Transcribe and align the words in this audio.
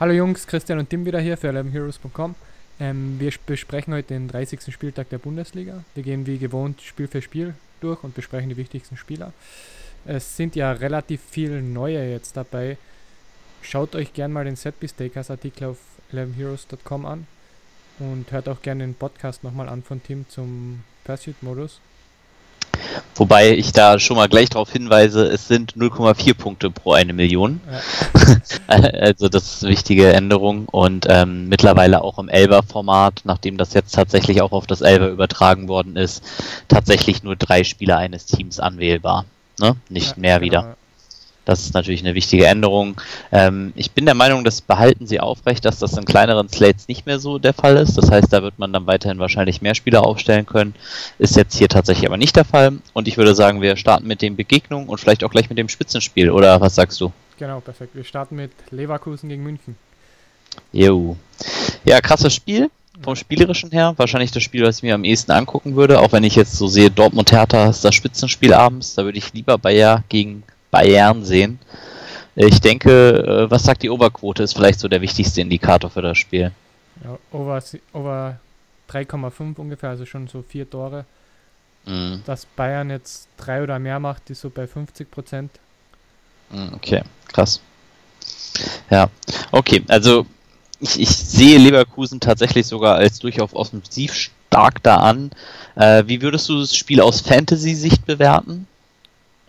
Hallo 0.00 0.12
Jungs, 0.12 0.46
Christian 0.46 0.78
und 0.78 0.88
Tim 0.88 1.04
wieder 1.06 1.18
hier 1.18 1.36
für 1.36 1.50
11heroes.com. 1.50 2.36
Ähm, 2.78 3.16
wir 3.18 3.32
besprechen 3.46 3.92
heute 3.92 4.14
den 4.14 4.28
30. 4.28 4.72
Spieltag 4.72 5.08
der 5.08 5.18
Bundesliga. 5.18 5.82
Wir 5.96 6.04
gehen 6.04 6.24
wie 6.24 6.38
gewohnt 6.38 6.80
Spiel 6.82 7.08
für 7.08 7.20
Spiel 7.20 7.54
durch 7.80 8.04
und 8.04 8.14
besprechen 8.14 8.48
die 8.48 8.56
wichtigsten 8.56 8.96
Spieler. 8.96 9.32
Es 10.06 10.36
sind 10.36 10.54
ja 10.54 10.70
relativ 10.70 11.20
viele 11.28 11.62
neue 11.62 12.12
jetzt 12.12 12.36
dabei. 12.36 12.76
Schaut 13.60 13.96
euch 13.96 14.12
gerne 14.12 14.32
mal 14.32 14.44
den 14.44 14.54
Setpiece 14.54 14.94
Takers 14.94 15.32
Artikel 15.32 15.70
auf 15.70 15.78
11heroes.com 16.12 17.04
an 17.04 17.26
und 17.98 18.30
hört 18.30 18.48
auch 18.48 18.62
gerne 18.62 18.84
den 18.84 18.94
Podcast 18.94 19.42
nochmal 19.42 19.68
an 19.68 19.82
von 19.82 20.00
Tim 20.00 20.26
zum 20.28 20.84
Pursuit-Modus. 21.02 21.80
Wobei 23.14 23.56
ich 23.56 23.72
da 23.72 23.98
schon 23.98 24.16
mal 24.16 24.28
gleich 24.28 24.50
darauf 24.50 24.70
hinweise, 24.72 25.26
es 25.26 25.48
sind 25.48 25.74
0,4 25.74 26.34
Punkte 26.34 26.70
pro 26.70 26.92
eine 26.92 27.12
Million. 27.12 27.60
Ja. 27.70 28.36
also 29.00 29.28
das 29.28 29.54
ist 29.54 29.64
eine 29.64 29.72
wichtige 29.72 30.12
Änderung 30.12 30.66
und 30.66 31.06
ähm, 31.08 31.48
mittlerweile 31.48 32.02
auch 32.02 32.18
im 32.18 32.28
Elber-Format, 32.28 33.22
nachdem 33.24 33.56
das 33.56 33.74
jetzt 33.74 33.94
tatsächlich 33.94 34.40
auch 34.42 34.52
auf 34.52 34.66
das 34.66 34.80
Elber 34.80 35.08
übertragen 35.08 35.68
worden 35.68 35.96
ist, 35.96 36.22
tatsächlich 36.68 37.22
nur 37.22 37.36
drei 37.36 37.64
Spieler 37.64 37.96
eines 37.96 38.26
Teams 38.26 38.60
anwählbar. 38.60 39.24
Ne? 39.58 39.76
Nicht 39.88 40.16
ja, 40.16 40.20
mehr 40.20 40.40
genau. 40.40 40.46
wieder. 40.46 40.76
Das 41.48 41.60
ist 41.60 41.72
natürlich 41.72 42.02
eine 42.02 42.14
wichtige 42.14 42.44
Änderung. 42.44 43.00
Ähm, 43.32 43.72
ich 43.74 43.92
bin 43.92 44.04
der 44.04 44.14
Meinung, 44.14 44.44
das 44.44 44.60
behalten 44.60 45.06
sie 45.06 45.18
aufrecht, 45.18 45.64
dass 45.64 45.78
das 45.78 45.96
in 45.96 46.04
kleineren 46.04 46.50
Slates 46.50 46.88
nicht 46.88 47.06
mehr 47.06 47.18
so 47.18 47.38
der 47.38 47.54
Fall 47.54 47.78
ist. 47.78 47.96
Das 47.96 48.10
heißt, 48.10 48.30
da 48.30 48.42
wird 48.42 48.58
man 48.58 48.70
dann 48.70 48.86
weiterhin 48.86 49.18
wahrscheinlich 49.18 49.62
mehr 49.62 49.74
Spieler 49.74 50.04
aufstellen 50.04 50.44
können. 50.44 50.74
Ist 51.18 51.36
jetzt 51.36 51.56
hier 51.56 51.70
tatsächlich 51.70 52.06
aber 52.06 52.18
nicht 52.18 52.36
der 52.36 52.44
Fall. 52.44 52.80
Und 52.92 53.08
ich 53.08 53.16
würde 53.16 53.34
sagen, 53.34 53.62
wir 53.62 53.76
starten 53.76 54.06
mit 54.06 54.20
den 54.20 54.36
Begegnungen 54.36 54.90
und 54.90 54.98
vielleicht 54.98 55.24
auch 55.24 55.30
gleich 55.30 55.48
mit 55.48 55.56
dem 55.56 55.70
Spitzenspiel. 55.70 56.30
Oder 56.30 56.60
was 56.60 56.74
sagst 56.74 57.00
du? 57.00 57.12
Genau, 57.38 57.60
perfekt. 57.60 57.94
Wir 57.94 58.04
starten 58.04 58.36
mit 58.36 58.52
Leverkusen 58.70 59.30
gegen 59.30 59.42
München. 59.42 59.76
Jo. 60.70 61.16
Ja, 61.86 62.02
krasses 62.02 62.34
Spiel 62.34 62.70
vom 63.00 63.16
Spielerischen 63.16 63.70
her. 63.70 63.94
Wahrscheinlich 63.96 64.32
das 64.32 64.42
Spiel, 64.42 64.64
was 64.64 64.76
ich 64.76 64.82
mir 64.82 64.94
am 64.94 65.04
ehesten 65.04 65.32
angucken 65.32 65.76
würde. 65.76 66.00
Auch 66.00 66.12
wenn 66.12 66.24
ich 66.24 66.36
jetzt 66.36 66.56
so 66.56 66.66
sehe, 66.66 66.90
Dortmund 66.90 67.32
Hertha 67.32 67.70
ist 67.70 67.86
das 67.86 67.94
Spitzenspiel 67.94 68.52
abends. 68.52 68.96
Da 68.96 69.04
würde 69.04 69.16
ich 69.16 69.32
lieber 69.32 69.56
Bayer 69.56 70.04
gegen 70.10 70.42
Bayern 70.70 71.24
sehen. 71.24 71.58
Ich 72.34 72.60
denke, 72.60 73.46
äh, 73.46 73.50
was 73.50 73.64
sagt 73.64 73.82
die 73.82 73.90
Oberquote, 73.90 74.42
ist 74.42 74.54
vielleicht 74.54 74.80
so 74.80 74.88
der 74.88 75.00
wichtigste 75.00 75.40
Indikator 75.40 75.90
für 75.90 76.02
das 76.02 76.18
Spiel. 76.18 76.52
Ja, 77.02 77.18
over, 77.32 77.62
over 77.92 78.38
3,5 78.90 79.56
ungefähr, 79.56 79.90
also 79.90 80.06
schon 80.06 80.28
so 80.28 80.42
vier 80.42 80.68
Tore. 80.68 81.04
Mhm. 81.84 82.22
Dass 82.26 82.46
Bayern 82.46 82.90
jetzt 82.90 83.28
drei 83.36 83.62
oder 83.62 83.78
mehr 83.78 83.98
macht, 83.98 84.30
ist 84.30 84.40
so 84.40 84.50
bei 84.50 84.66
50 84.66 85.10
Prozent. 85.10 85.50
Mhm, 86.50 86.74
okay, 86.74 87.02
krass. 87.28 87.60
Ja, 88.90 89.08
okay, 89.50 89.82
also 89.88 90.26
ich, 90.80 91.00
ich 91.00 91.10
sehe 91.10 91.58
Leverkusen 91.58 92.20
tatsächlich 92.20 92.66
sogar 92.66 92.96
als 92.96 93.18
durchaus 93.18 93.54
offensiv 93.54 94.14
stark 94.14 94.82
da 94.82 94.98
an. 94.98 95.30
Äh, 95.74 96.04
wie 96.06 96.22
würdest 96.22 96.48
du 96.48 96.60
das 96.60 96.74
Spiel 96.74 97.00
aus 97.00 97.20
Fantasy-Sicht 97.20 98.06
bewerten? 98.06 98.66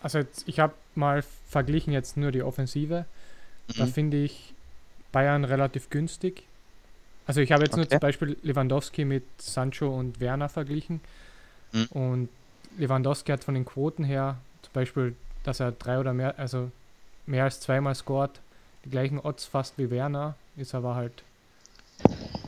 Also 0.01 0.19
jetzt, 0.19 0.43
ich 0.47 0.59
habe 0.59 0.73
mal 0.99 1.23
verglichen 1.49 1.93
jetzt 1.93 2.17
nur 2.17 2.31
die 2.31 2.43
Offensive. 2.43 3.05
Mhm. 3.67 3.73
Da 3.77 3.85
finde 3.87 4.17
ich 4.17 4.53
Bayern 5.11 5.43
relativ 5.45 5.89
günstig. 5.89 6.43
Also 7.25 7.41
ich 7.41 7.51
habe 7.51 7.63
jetzt 7.63 7.73
okay. 7.73 7.81
nur 7.81 7.89
zum 7.89 7.99
Beispiel 7.99 8.37
Lewandowski 8.41 9.05
mit 9.05 9.23
Sancho 9.37 9.87
und 9.87 10.19
Werner 10.19 10.49
verglichen. 10.49 11.01
Mhm. 11.71 11.85
Und 11.87 12.29
Lewandowski 12.77 13.31
hat 13.31 13.43
von 13.43 13.53
den 13.53 13.65
Quoten 13.65 14.03
her, 14.03 14.37
zum 14.61 14.73
Beispiel, 14.73 15.15
dass 15.43 15.59
er 15.59 15.71
drei 15.71 15.99
oder 15.99 16.13
mehr, 16.13 16.37
also 16.37 16.71
mehr 17.25 17.43
als 17.43 17.59
zweimal 17.59 17.95
scored, 17.95 18.39
die 18.85 18.89
gleichen 18.89 19.19
Odds 19.19 19.45
fast 19.45 19.77
wie 19.77 19.89
Werner, 19.89 20.35
ist 20.57 20.73
aber 20.73 20.95
halt 20.95 21.23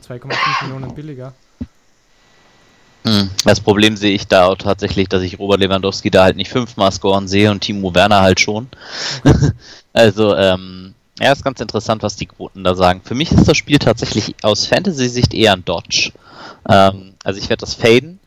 2,5 0.02 0.64
Millionen 0.64 0.94
billiger. 0.94 1.34
Das 3.44 3.60
Problem 3.60 3.96
sehe 3.96 4.14
ich 4.14 4.26
da 4.26 4.46
auch 4.46 4.56
tatsächlich, 4.56 5.08
dass 5.08 5.22
ich 5.22 5.38
Robert 5.38 5.60
Lewandowski 5.60 6.10
da 6.10 6.24
halt 6.24 6.36
nicht 6.36 6.50
fünfmal 6.50 6.92
scoren 6.92 7.28
sehe 7.28 7.50
und 7.50 7.60
Timo 7.60 7.94
Werner 7.94 8.20
halt 8.20 8.40
schon. 8.40 8.68
also, 9.92 10.36
ähm, 10.36 10.94
ja, 11.18 11.32
ist 11.32 11.44
ganz 11.44 11.60
interessant, 11.60 12.02
was 12.02 12.16
die 12.16 12.26
Quoten 12.26 12.64
da 12.64 12.74
sagen. 12.74 13.00
Für 13.04 13.14
mich 13.14 13.32
ist 13.32 13.48
das 13.48 13.56
Spiel 13.56 13.78
tatsächlich 13.78 14.34
aus 14.42 14.66
Fantasy-Sicht 14.66 15.34
eher 15.34 15.52
ein 15.52 15.64
Dodge. 15.64 16.12
Ähm, 16.68 17.14
also 17.24 17.38
ich 17.38 17.48
werde 17.48 17.60
das 17.60 17.74
faden 17.74 18.18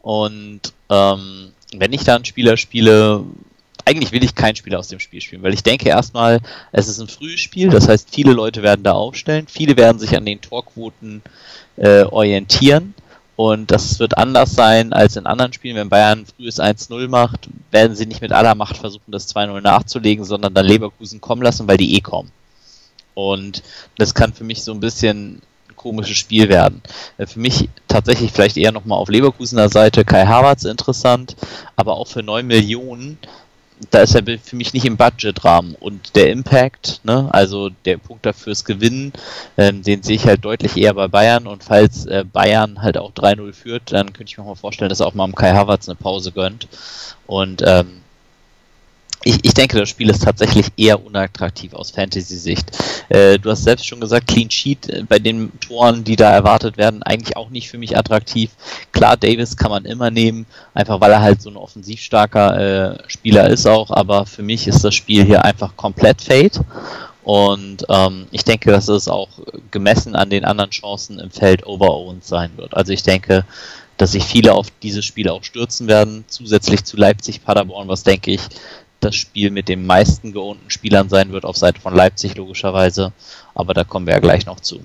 und 0.00 0.60
ähm, 0.88 1.52
wenn 1.74 1.92
ich 1.92 2.04
da 2.04 2.16
einen 2.16 2.24
Spieler 2.24 2.56
spiele, 2.56 3.24
eigentlich 3.84 4.12
will 4.12 4.24
ich 4.24 4.34
keinen 4.34 4.56
Spieler 4.56 4.78
aus 4.78 4.88
dem 4.88 5.00
Spiel 5.00 5.20
spielen, 5.20 5.42
weil 5.42 5.54
ich 5.54 5.62
denke 5.62 5.88
erstmal, 5.88 6.40
es 6.72 6.88
ist 6.88 7.00
ein 7.00 7.08
frühes 7.08 7.40
Spiel, 7.40 7.68
das 7.68 7.88
heißt, 7.88 8.08
viele 8.12 8.32
Leute 8.32 8.62
werden 8.62 8.82
da 8.82 8.92
aufstellen, 8.92 9.46
viele 9.48 9.76
werden 9.76 9.98
sich 9.98 10.16
an 10.16 10.24
den 10.24 10.40
Torquoten 10.40 11.22
äh, 11.76 12.02
orientieren 12.02 12.94
und 13.40 13.70
das 13.70 13.98
wird 13.98 14.18
anders 14.18 14.52
sein 14.52 14.92
als 14.92 15.16
in 15.16 15.24
anderen 15.24 15.54
Spielen. 15.54 15.74
Wenn 15.74 15.88
Bayern 15.88 16.26
frühes 16.26 16.60
1-0 16.60 17.08
macht, 17.08 17.48
werden 17.70 17.96
sie 17.96 18.04
nicht 18.04 18.20
mit 18.20 18.32
aller 18.32 18.54
Macht 18.54 18.76
versuchen, 18.76 19.12
das 19.12 19.34
2-0 19.34 19.62
nachzulegen, 19.62 20.26
sondern 20.26 20.52
dann 20.52 20.66
Leverkusen 20.66 21.22
kommen 21.22 21.40
lassen, 21.40 21.66
weil 21.66 21.78
die 21.78 21.94
eh 21.94 22.02
kommen. 22.02 22.30
Und 23.14 23.62
das 23.96 24.12
kann 24.12 24.34
für 24.34 24.44
mich 24.44 24.62
so 24.62 24.72
ein 24.72 24.80
bisschen 24.80 25.40
ein 25.70 25.76
komisches 25.76 26.18
Spiel 26.18 26.50
werden. 26.50 26.82
Äh, 27.16 27.24
für 27.24 27.40
mich 27.40 27.70
tatsächlich 27.88 28.30
vielleicht 28.30 28.58
eher 28.58 28.72
nochmal 28.72 28.98
auf 28.98 29.08
Leverkusener 29.08 29.70
Seite 29.70 30.04
Kai 30.04 30.26
Havertz 30.26 30.64
interessant, 30.64 31.34
aber 31.76 31.94
auch 31.94 32.08
für 32.08 32.22
9 32.22 32.46
Millionen 32.46 33.16
da 33.90 34.00
ist 34.02 34.14
er 34.14 34.38
für 34.38 34.56
mich 34.56 34.74
nicht 34.74 34.84
im 34.84 34.96
Budgetrahmen. 34.96 35.74
Und 35.74 36.14
der 36.16 36.30
Impact, 36.30 37.00
ne, 37.04 37.28
also 37.32 37.70
der 37.84 37.96
Punkt 37.96 38.26
dafür 38.26 38.52
ist 38.52 38.64
Gewinnen, 38.64 39.12
ähm, 39.56 39.82
den 39.82 40.02
sehe 40.02 40.16
ich 40.16 40.26
halt 40.26 40.44
deutlich 40.44 40.76
eher 40.76 40.94
bei 40.94 41.08
Bayern. 41.08 41.46
Und 41.46 41.64
falls 41.64 42.06
äh, 42.06 42.24
Bayern 42.30 42.82
halt 42.82 42.98
auch 42.98 43.12
3-0 43.12 43.52
führt, 43.52 43.92
dann 43.92 44.12
könnte 44.12 44.30
ich 44.30 44.38
mir 44.38 44.44
mal 44.44 44.54
vorstellen, 44.54 44.90
dass 44.90 45.00
er 45.00 45.06
auch 45.06 45.14
mal 45.14 45.24
am 45.24 45.34
Kai 45.34 45.52
Havertz 45.52 45.88
eine 45.88 45.96
Pause 45.96 46.32
gönnt. 46.32 46.68
Und 47.26 47.62
ähm, 47.66 48.00
ich, 49.22 49.38
ich 49.42 49.54
denke, 49.54 49.78
das 49.78 49.88
Spiel 49.88 50.08
ist 50.08 50.24
tatsächlich 50.24 50.66
eher 50.76 51.04
unattraktiv 51.04 51.74
aus 51.74 51.90
Fantasy-Sicht. 51.90 52.70
Äh, 53.10 53.40
du 53.40 53.50
hast 53.50 53.64
selbst 53.64 53.86
schon 53.86 54.00
gesagt, 54.00 54.28
Clean 54.28 54.50
Sheet 54.50 54.88
äh, 54.88 55.02
bei 55.06 55.18
den 55.18 55.50
Toren, 55.60 56.04
die 56.04 56.14
da 56.14 56.30
erwartet 56.30 56.76
werden, 56.76 57.02
eigentlich 57.02 57.36
auch 57.36 57.50
nicht 57.50 57.68
für 57.68 57.76
mich 57.76 57.98
attraktiv. 57.98 58.52
Klar, 58.92 59.16
Davis 59.16 59.56
kann 59.56 59.70
man 59.70 59.84
immer 59.84 60.10
nehmen, 60.10 60.46
einfach 60.74 61.00
weil 61.00 61.10
er 61.10 61.20
halt 61.20 61.42
so 61.42 61.50
ein 61.50 61.56
offensiv 61.56 62.00
starker 62.00 62.94
äh, 62.94 62.98
Spieler 63.08 63.50
ist 63.50 63.66
auch, 63.66 63.90
aber 63.90 64.26
für 64.26 64.42
mich 64.42 64.68
ist 64.68 64.84
das 64.84 64.94
Spiel 64.94 65.24
hier 65.24 65.44
einfach 65.44 65.76
komplett 65.76 66.22
Fade. 66.22 66.64
Und 67.24 67.84
ähm, 67.88 68.26
ich 68.30 68.44
denke, 68.44 68.70
dass 68.70 68.88
es 68.88 69.08
auch 69.08 69.28
gemessen 69.72 70.14
an 70.14 70.30
den 70.30 70.44
anderen 70.44 70.70
Chancen 70.70 71.18
im 71.18 71.30
Feld 71.30 71.66
overowned 71.66 72.24
sein 72.24 72.52
wird. 72.56 72.74
Also 72.74 72.92
ich 72.92 73.02
denke, 73.02 73.44
dass 73.96 74.12
sich 74.12 74.24
viele 74.24 74.54
auf 74.54 74.68
dieses 74.82 75.04
Spiel 75.04 75.28
auch 75.28 75.44
stürzen 75.44 75.88
werden, 75.88 76.24
zusätzlich 76.28 76.84
zu 76.84 76.96
Leipzig 76.96 77.44
Paderborn, 77.44 77.88
was 77.88 78.04
denke 78.04 78.30
ich 78.30 78.40
das 79.00 79.16
Spiel 79.16 79.50
mit 79.50 79.68
den 79.68 79.86
meisten 79.86 80.32
geohnten 80.32 80.70
Spielern 80.70 81.08
sein 81.08 81.32
wird, 81.32 81.44
auf 81.44 81.56
Seite 81.56 81.80
von 81.80 81.94
Leipzig 81.94 82.36
logischerweise. 82.36 83.12
Aber 83.54 83.74
da 83.74 83.84
kommen 83.84 84.06
wir 84.06 84.14
ja 84.14 84.20
gleich 84.20 84.46
noch 84.46 84.60
zu. 84.60 84.80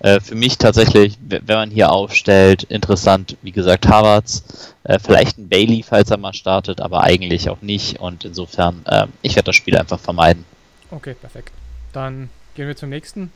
Äh, 0.00 0.20
für 0.20 0.34
mich 0.34 0.58
tatsächlich, 0.58 1.18
wenn 1.20 1.44
man 1.46 1.70
hier 1.70 1.92
aufstellt, 1.92 2.64
interessant, 2.64 3.36
wie 3.42 3.52
gesagt, 3.52 3.86
Harvards, 3.86 4.74
äh, 4.84 4.98
vielleicht 4.98 5.38
ein 5.38 5.48
Bailey, 5.48 5.82
falls 5.82 6.10
er 6.10 6.16
mal 6.16 6.32
startet, 6.32 6.80
aber 6.80 7.02
eigentlich 7.02 7.48
auch 7.50 7.60
nicht. 7.62 8.00
Und 8.00 8.24
insofern, 8.24 8.82
äh, 8.86 9.06
ich 9.22 9.36
werde 9.36 9.46
das 9.46 9.56
Spiel 9.56 9.76
einfach 9.76 10.00
vermeiden. 10.00 10.44
Okay, 10.90 11.14
perfekt. 11.14 11.52
Dann 11.92 12.30
gehen 12.54 12.66
wir 12.66 12.76
zum 12.76 12.90
nächsten. 12.90 13.32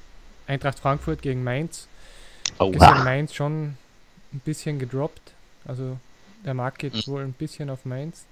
Eintracht 0.46 0.78
Frankfurt 0.78 1.22
gegen 1.22 1.44
Mainz. 1.44 1.86
Oh, 2.58 2.70
ist 2.70 2.82
ja 2.82 2.94
Mainz 3.02 3.34
schon 3.34 3.76
ein 4.32 4.40
bisschen 4.44 4.78
gedroppt. 4.78 5.32
Also 5.64 5.98
der 6.44 6.54
Markt 6.54 6.78
geht 6.78 6.94
mhm. 6.94 7.10
wohl 7.10 7.22
ein 7.22 7.32
bisschen 7.32 7.70
auf 7.70 7.84
Mainz. 7.84 8.24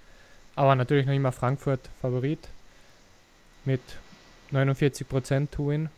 Aber 0.55 0.75
natürlich 0.75 1.07
noch 1.07 1.15
immer 1.15 1.33
Frankfurt 1.33 1.81
Favorit 2.01 2.41
mit 3.65 3.81
49% 4.53 5.51
To-Win. 5.51 5.89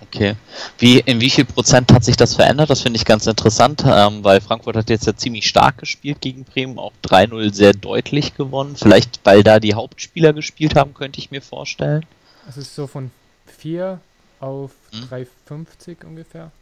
Okay. 0.00 0.36
Wie, 0.78 1.00
in 1.00 1.20
wie 1.20 1.30
viel 1.30 1.44
Prozent 1.44 1.92
hat 1.92 2.04
sich 2.04 2.16
das 2.16 2.36
verändert? 2.36 2.70
Das 2.70 2.82
finde 2.82 2.98
ich 2.98 3.04
ganz 3.04 3.26
interessant, 3.26 3.82
ähm, 3.84 4.22
weil 4.22 4.40
Frankfurt 4.40 4.76
hat 4.76 4.90
jetzt 4.90 5.06
ja 5.06 5.16
ziemlich 5.16 5.48
stark 5.48 5.78
gespielt 5.78 6.20
gegen 6.20 6.44
Bremen, 6.44 6.78
auch 6.78 6.92
3-0 7.04 7.52
sehr 7.52 7.72
deutlich 7.72 8.36
gewonnen. 8.36 8.76
Vielleicht, 8.76 9.20
weil 9.24 9.42
da 9.42 9.58
die 9.58 9.74
Hauptspieler 9.74 10.32
gespielt 10.32 10.76
haben, 10.76 10.94
könnte 10.94 11.18
ich 11.18 11.30
mir 11.30 11.42
vorstellen. 11.42 12.06
Es 12.48 12.56
ist 12.56 12.74
so 12.74 12.86
von 12.86 13.10
4 13.46 14.00
auf 14.38 14.70
hm? 14.92 15.26
3,50 15.48 16.04
ungefähr. 16.04 16.52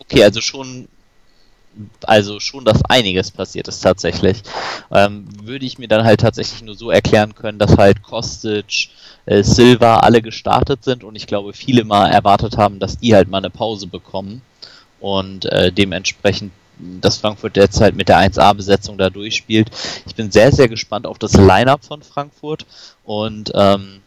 Okay, 0.00 0.24
also 0.24 0.40
schon 0.40 0.88
also 2.04 2.40
schon, 2.40 2.64
dass 2.64 2.84
einiges 2.84 3.30
passiert 3.30 3.68
ist 3.68 3.80
tatsächlich. 3.80 4.42
Ähm, 4.90 5.26
würde 5.42 5.64
ich 5.64 5.78
mir 5.78 5.88
dann 5.88 6.04
halt 6.04 6.20
tatsächlich 6.20 6.62
nur 6.62 6.74
so 6.74 6.90
erklären 6.90 7.34
können, 7.34 7.58
dass 7.58 7.76
halt 7.76 8.02
Kostic, 8.02 8.90
äh, 9.26 9.42
Silva 9.42 9.98
alle 9.98 10.22
gestartet 10.22 10.84
sind 10.84 11.04
und 11.04 11.16
ich 11.16 11.26
glaube, 11.26 11.52
viele 11.52 11.84
mal 11.84 12.08
erwartet 12.08 12.56
haben, 12.56 12.78
dass 12.78 12.98
die 12.98 13.14
halt 13.14 13.28
mal 13.28 13.38
eine 13.38 13.50
Pause 13.50 13.86
bekommen 13.86 14.42
und 15.00 15.46
äh, 15.46 15.72
dementsprechend 15.72 16.52
dass 17.00 17.18
Frankfurt 17.18 17.56
derzeit 17.56 17.94
mit 17.94 18.08
der 18.08 18.18
1A-Besetzung 18.18 18.98
da 18.98 19.10
durchspielt. 19.10 19.70
Ich 20.06 20.14
bin 20.14 20.30
sehr, 20.32 20.52
sehr 20.52 20.68
gespannt 20.68 21.06
auf 21.06 21.18
das 21.18 21.34
Line-Up 21.34 21.84
von 21.84 22.02
Frankfurt 22.02 22.66
und 23.04 23.52
ähm, 23.54 24.00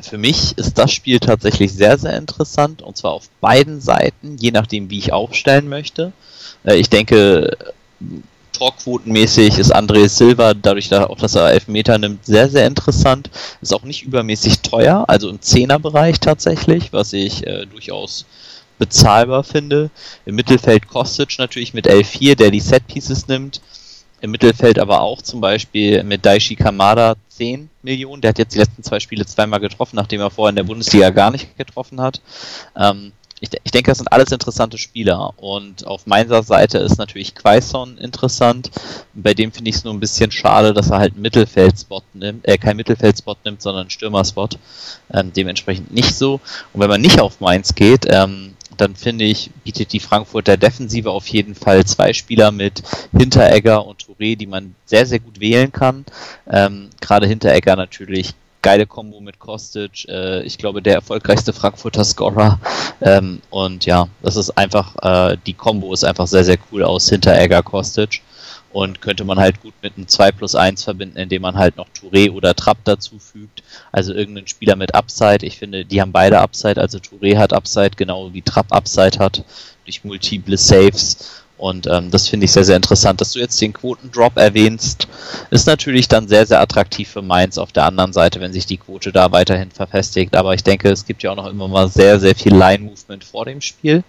für 0.00 0.18
mich 0.18 0.56
ist 0.56 0.78
das 0.78 0.92
Spiel 0.92 1.20
tatsächlich 1.20 1.72
sehr, 1.72 1.98
sehr 1.98 2.16
interessant 2.16 2.82
und 2.82 2.96
zwar 2.96 3.12
auf 3.12 3.28
beiden 3.40 3.80
Seiten, 3.80 4.36
je 4.38 4.50
nachdem, 4.50 4.90
wie 4.90 4.98
ich 4.98 5.12
aufstellen 5.12 5.68
möchte. 5.68 6.12
Äh, 6.64 6.76
ich 6.76 6.90
denke, 6.90 7.56
Torquotenmäßig 8.52 9.58
ist 9.58 9.74
André 9.74 10.08
Silva, 10.08 10.54
dadurch 10.54 10.88
dass 10.88 11.04
auch, 11.08 11.18
dass 11.18 11.34
er 11.34 11.50
Elfmeter 11.50 11.98
nimmt, 11.98 12.24
sehr, 12.24 12.48
sehr 12.48 12.66
interessant. 12.66 13.30
Ist 13.60 13.74
auch 13.74 13.82
nicht 13.82 14.04
übermäßig 14.04 14.60
teuer, 14.60 15.04
also 15.08 15.28
im 15.28 15.40
Zehnerbereich 15.40 16.20
tatsächlich, 16.20 16.92
was 16.92 17.12
ich 17.12 17.46
äh, 17.46 17.66
durchaus 17.66 18.26
bezahlbar 18.78 19.44
finde. 19.44 19.90
Im 20.26 20.34
Mittelfeld 20.34 20.88
Kostic 20.88 21.38
natürlich 21.38 21.74
mit 21.74 21.88
L4, 21.88 22.36
der 22.36 22.50
die 22.50 22.60
Setpieces 22.60 23.28
nimmt. 23.28 23.60
Im 24.20 24.30
Mittelfeld 24.30 24.78
aber 24.78 25.00
auch 25.00 25.20
zum 25.22 25.40
Beispiel 25.40 26.04
mit 26.04 26.24
Daishi 26.24 26.54
Kamada 26.54 27.16
10 27.30 27.68
Millionen. 27.82 28.22
Der 28.22 28.28
hat 28.28 28.38
jetzt 28.38 28.54
die 28.54 28.58
letzten 28.58 28.84
zwei 28.84 29.00
Spiele 29.00 29.26
zweimal 29.26 29.58
getroffen, 29.58 29.96
nachdem 29.96 30.20
er 30.20 30.30
vorher 30.30 30.50
in 30.50 30.56
der 30.56 30.62
Bundesliga 30.62 31.10
gar 31.10 31.32
nicht 31.32 31.56
getroffen 31.56 32.00
hat. 32.00 32.20
Ähm, 32.76 33.12
ich, 33.42 33.50
ich, 33.64 33.72
denke, 33.72 33.90
das 33.90 33.98
sind 33.98 34.12
alles 34.12 34.30
interessante 34.30 34.78
Spieler. 34.78 35.34
Und 35.36 35.84
auf 35.84 36.06
meiner 36.06 36.44
Seite 36.44 36.78
ist 36.78 36.96
natürlich 36.96 37.34
Quaison 37.34 37.98
interessant. 37.98 38.70
Bei 39.14 39.34
dem 39.34 39.50
finde 39.50 39.68
ich 39.68 39.76
es 39.76 39.84
nur 39.84 39.92
ein 39.92 40.00
bisschen 40.00 40.30
schade, 40.30 40.72
dass 40.72 40.90
er 40.90 40.98
halt 40.98 41.14
einen 41.14 41.22
Mittelfeldspot 41.22 42.04
nimmt, 42.14 42.46
äh, 42.46 42.56
kein 42.56 42.76
Mittelfeldspot 42.76 43.38
nimmt, 43.44 43.60
sondern 43.60 43.82
einen 43.82 43.90
Stürmerspot. 43.90 44.58
Ähm, 45.12 45.32
dementsprechend 45.34 45.92
nicht 45.92 46.14
so. 46.14 46.34
Und 46.72 46.80
wenn 46.80 46.88
man 46.88 47.00
nicht 47.00 47.20
auf 47.20 47.40
Mainz 47.40 47.74
geht, 47.74 48.06
ähm, 48.08 48.54
dann 48.76 48.94
finde 48.94 49.24
ich, 49.24 49.50
bietet 49.64 49.92
die 49.92 50.00
Frankfurter 50.00 50.56
Defensive 50.56 51.10
auf 51.10 51.26
jeden 51.26 51.56
Fall 51.56 51.84
zwei 51.84 52.12
Spieler 52.12 52.52
mit 52.52 52.82
Hinteregger 53.16 53.84
und 53.84 54.04
Touré, 54.04 54.36
die 54.36 54.46
man 54.46 54.76
sehr, 54.86 55.04
sehr 55.04 55.18
gut 55.18 55.40
wählen 55.40 55.72
kann. 55.72 56.04
Ähm, 56.48 56.90
Gerade 57.00 57.26
Hinteregger 57.26 57.74
natürlich 57.74 58.34
geile 58.62 58.86
Kombo 58.86 59.20
mit 59.20 59.38
Kostic. 59.38 60.08
Äh, 60.08 60.42
ich 60.42 60.56
glaube, 60.56 60.80
der 60.80 60.94
erfolgreichste 60.94 61.52
Frankfurter 61.52 62.04
Scorer. 62.04 62.58
Ähm, 63.00 63.42
und 63.50 63.84
ja, 63.84 64.08
das 64.22 64.36
ist 64.36 64.56
einfach, 64.56 64.96
äh, 65.02 65.36
die 65.46 65.54
Kombo 65.54 65.92
ist 65.92 66.04
einfach 66.04 66.26
sehr, 66.26 66.44
sehr 66.44 66.58
cool 66.70 66.84
aus 66.84 67.08
Hinteregger 67.08 67.62
Kostic. 67.62 68.22
Und 68.72 69.02
könnte 69.02 69.24
man 69.24 69.38
halt 69.38 69.60
gut 69.60 69.74
mit 69.82 69.98
einem 69.98 70.08
2 70.08 70.32
plus 70.32 70.54
1 70.54 70.84
verbinden, 70.84 71.18
indem 71.18 71.42
man 71.42 71.56
halt 71.56 71.76
noch 71.76 71.88
Touré 71.88 72.30
oder 72.30 72.54
Trapp 72.54 72.78
dazu 72.84 73.18
fügt. 73.18 73.62
Also 73.90 74.14
irgendeinen 74.14 74.46
Spieler 74.46 74.76
mit 74.76 74.94
Upside. 74.94 75.44
Ich 75.44 75.58
finde, 75.58 75.84
die 75.84 76.00
haben 76.00 76.12
beide 76.12 76.40
Upside. 76.40 76.80
Also 76.80 76.96
Touré 76.96 77.36
hat 77.36 77.52
Upside, 77.52 77.90
genau 77.96 78.32
wie 78.32 78.40
Trapp 78.40 78.72
Upside 78.72 79.18
hat. 79.18 79.44
Durch 79.84 80.04
multiple 80.04 80.56
Saves. 80.56 81.41
Und 81.62 81.86
ähm, 81.86 82.10
das 82.10 82.26
finde 82.26 82.46
ich 82.46 82.50
sehr, 82.50 82.64
sehr 82.64 82.74
interessant. 82.74 83.20
Dass 83.20 83.30
du 83.30 83.38
jetzt 83.38 83.60
den 83.60 83.72
Quotendrop 83.72 84.36
erwähnst, 84.36 85.06
ist 85.50 85.68
natürlich 85.68 86.08
dann 86.08 86.26
sehr, 86.26 86.44
sehr 86.44 86.60
attraktiv 86.60 87.08
für 87.08 87.22
Mainz 87.22 87.56
auf 87.56 87.70
der 87.70 87.84
anderen 87.84 88.12
Seite, 88.12 88.40
wenn 88.40 88.52
sich 88.52 88.66
die 88.66 88.78
Quote 88.78 89.12
da 89.12 89.30
weiterhin 89.30 89.70
verfestigt. 89.70 90.34
Aber 90.34 90.54
ich 90.54 90.64
denke, 90.64 90.90
es 90.90 91.06
gibt 91.06 91.22
ja 91.22 91.30
auch 91.30 91.36
noch 91.36 91.46
immer 91.46 91.68
mal 91.68 91.86
sehr, 91.88 92.18
sehr 92.18 92.34
viel 92.34 92.52
Line-Movement 92.52 93.22
vor 93.22 93.44
dem 93.44 93.60
Spiel. 93.60 94.02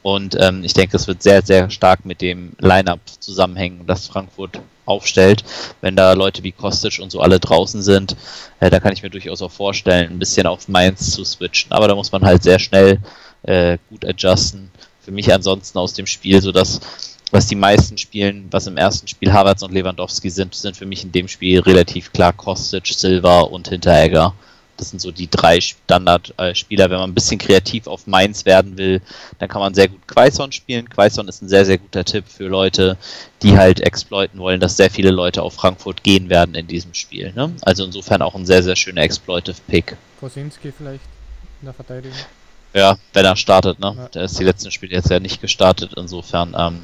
Und 0.00 0.38
ähm, 0.40 0.64
ich 0.64 0.72
denke, 0.72 0.96
es 0.96 1.06
wird 1.06 1.22
sehr, 1.22 1.42
sehr 1.42 1.68
stark 1.68 2.06
mit 2.06 2.22
dem 2.22 2.52
Line-Up 2.60 3.00
zusammenhängen, 3.18 3.86
das 3.86 4.06
Frankfurt 4.06 4.62
aufstellt. 4.86 5.44
Wenn 5.82 5.96
da 5.96 6.14
Leute 6.14 6.42
wie 6.44 6.52
Kostic 6.52 6.98
und 6.98 7.12
so 7.12 7.20
alle 7.20 7.40
draußen 7.40 7.82
sind, 7.82 8.16
äh, 8.58 8.70
da 8.70 8.80
kann 8.80 8.94
ich 8.94 9.02
mir 9.02 9.10
durchaus 9.10 9.42
auch 9.42 9.52
vorstellen, 9.52 10.12
ein 10.12 10.18
bisschen 10.18 10.46
auf 10.46 10.66
Mainz 10.66 11.10
zu 11.10 11.26
switchen. 11.26 11.72
Aber 11.72 11.88
da 11.88 11.94
muss 11.94 12.10
man 12.10 12.24
halt 12.24 12.42
sehr 12.42 12.58
schnell 12.58 13.00
äh, 13.42 13.76
gut 13.90 14.06
adjusten 14.06 14.70
für 15.02 15.10
mich 15.10 15.32
ansonsten 15.32 15.78
aus 15.78 15.94
dem 15.94 16.06
Spiel 16.06 16.40
so 16.40 16.52
dass 16.52 16.80
was 17.30 17.46
die 17.46 17.54
meisten 17.54 17.96
spielen, 17.96 18.48
was 18.50 18.66
im 18.66 18.76
ersten 18.76 19.06
Spiel 19.06 19.32
Havertz 19.32 19.62
und 19.62 19.72
Lewandowski 19.72 20.30
sind, 20.30 20.54
sind 20.54 20.76
für 20.76 20.86
mich 20.86 21.04
in 21.04 21.12
dem 21.12 21.28
Spiel 21.28 21.60
relativ 21.60 22.12
klar 22.12 22.32
Kostic, 22.32 22.86
Silva 22.88 23.42
und 23.42 23.68
Hinteregger. 23.68 24.34
Das 24.76 24.90
sind 24.90 25.00
so 25.00 25.12
die 25.12 25.28
drei 25.28 25.60
Standardspieler. 25.60 26.88
Wenn 26.88 26.98
man 26.98 27.10
ein 27.10 27.14
bisschen 27.14 27.38
kreativ 27.38 27.86
auf 27.86 28.06
Mainz 28.06 28.46
werden 28.46 28.78
will, 28.78 29.02
dann 29.38 29.48
kann 29.48 29.60
man 29.60 29.74
sehr 29.74 29.88
gut 29.88 30.08
Quaison 30.08 30.50
spielen. 30.52 30.88
Quaison 30.88 31.28
ist 31.28 31.42
ein 31.42 31.50
sehr, 31.50 31.66
sehr 31.66 31.76
guter 31.76 32.02
Tipp 32.02 32.24
für 32.26 32.48
Leute, 32.48 32.96
die 33.42 33.58
halt 33.58 33.80
exploiten 33.80 34.40
wollen, 34.40 34.58
dass 34.58 34.78
sehr 34.78 34.90
viele 34.90 35.10
Leute 35.10 35.42
auf 35.42 35.52
Frankfurt 35.52 36.02
gehen 36.02 36.30
werden 36.30 36.54
in 36.54 36.66
diesem 36.66 36.94
Spiel. 36.94 37.32
Ne? 37.34 37.52
Also 37.60 37.84
insofern 37.84 38.22
auch 38.22 38.34
ein 38.34 38.46
sehr, 38.46 38.62
sehr 38.62 38.74
schöner 38.74 39.02
Exploitive 39.02 39.58
Pick. 39.68 39.96
Kosinski 40.18 40.72
vielleicht 40.72 41.04
in 41.60 41.66
der 41.66 41.74
Verteidigung. 41.74 42.16
Ja, 42.72 42.96
wenn 43.12 43.24
er 43.24 43.36
startet, 43.36 43.80
ne? 43.80 43.94
Ja. 43.96 44.08
Der 44.08 44.24
ist 44.24 44.38
die 44.38 44.44
letzten 44.44 44.70
Spiele 44.70 44.94
jetzt 44.94 45.10
ja 45.10 45.18
nicht 45.18 45.40
gestartet, 45.40 45.94
insofern. 45.96 46.54
Ähm, 46.56 46.82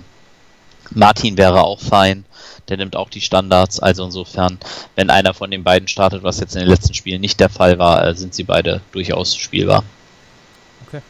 Martin 0.91 1.37
wäre 1.37 1.63
auch 1.63 1.81
fein, 1.81 2.25
der 2.69 2.77
nimmt 2.77 2.97
auch 2.97 3.11
die 3.11 3.21
Standards, 3.21 3.81
also 3.81 4.05
insofern, 4.05 4.59
wenn 4.95 5.11
einer 5.11 5.35
von 5.35 5.51
den 5.51 5.65
beiden 5.65 5.89
startet, 5.89 6.23
was 6.23 6.41
jetzt 6.41 6.55
in 6.55 6.61
den 6.61 6.69
letzten 6.69 6.95
Spielen 6.95 7.21
nicht 7.21 7.41
der 7.41 7.49
Fall 7.49 7.79
war, 7.79 8.07
äh, 8.07 8.15
sind 8.15 8.35
sie 8.35 8.45
beide 8.45 8.81
durchaus 8.93 9.37
spielbar. 9.37 9.85
Okay. 10.87 11.03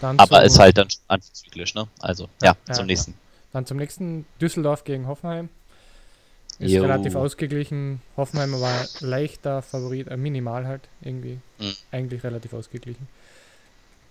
Dann 0.00 0.18
Aber 0.18 0.42
ist 0.44 0.58
halt 0.58 0.78
dann 0.78 0.88
antizyklisch, 1.08 1.74
ne? 1.74 1.86
Also, 2.00 2.28
ja, 2.42 2.56
ja 2.68 2.74
zum 2.74 2.84
ja, 2.84 2.86
nächsten. 2.86 3.14
Dann 3.52 3.66
zum 3.66 3.76
nächsten 3.76 4.26
Düsseldorf 4.40 4.84
gegen 4.84 5.06
Hoffenheim. 5.06 5.48
Ist 6.58 6.72
jo. 6.72 6.82
relativ 6.82 7.14
ausgeglichen. 7.14 8.02
Hoffenheim 8.16 8.52
war 8.60 8.86
leichter 9.00 9.62
Favorit, 9.62 10.08
äh, 10.08 10.16
minimal 10.16 10.66
halt 10.66 10.82
irgendwie. 11.00 11.38
Mhm. 11.58 11.74
Eigentlich 11.90 12.22
relativ 12.22 12.52
ausgeglichen 12.52 13.08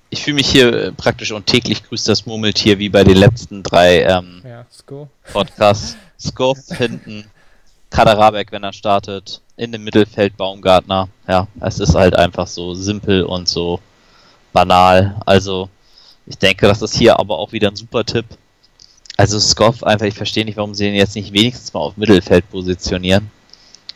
ich 0.09 0.23
fühle 0.23 0.35
mich 0.35 0.49
hier 0.49 0.73
äh, 0.73 0.91
praktisch 0.91 1.31
und 1.31 1.45
täglich 1.45 1.83
grüßt 1.83 2.07
das 2.07 2.25
Murmeltier 2.25 2.79
wie 2.79 2.89
bei 2.89 3.03
den 3.03 3.17
letzten 3.17 3.63
drei 3.63 4.03
ähm, 4.03 4.41
ja, 4.43 4.65
Podcasts. 5.31 5.97
Skov 6.19 6.57
hinten, 6.77 7.25
Kaderabek, 7.89 8.51
wenn 8.51 8.63
er 8.63 8.73
startet, 8.73 9.41
in 9.55 9.71
dem 9.71 9.83
Mittelfeld 9.83 10.35
Baumgartner. 10.35 11.07
Ja, 11.27 11.47
es 11.61 11.79
ist 11.79 11.95
halt 11.95 12.15
einfach 12.15 12.47
so 12.47 12.73
simpel 12.73 13.23
und 13.23 13.47
so 13.47 13.79
banal. 14.51 15.15
Also, 15.25 15.69
ich 16.25 16.37
denke, 16.37 16.67
das 16.67 16.81
ist 16.81 16.95
hier 16.95 17.19
aber 17.19 17.37
auch 17.37 17.51
wieder 17.53 17.69
ein 17.69 17.75
super 17.75 18.03
Tipp. 18.03 18.25
Also 19.15 19.39
Skov 19.39 19.83
einfach, 19.83 20.05
ich 20.05 20.15
verstehe 20.15 20.45
nicht, 20.45 20.57
warum 20.57 20.73
sie 20.73 20.87
ihn 20.87 20.95
jetzt 20.95 21.15
nicht 21.15 21.33
wenigstens 21.33 21.73
mal 21.73 21.81
auf 21.81 21.97
Mittelfeld 21.97 22.49
positionieren. 22.49 23.29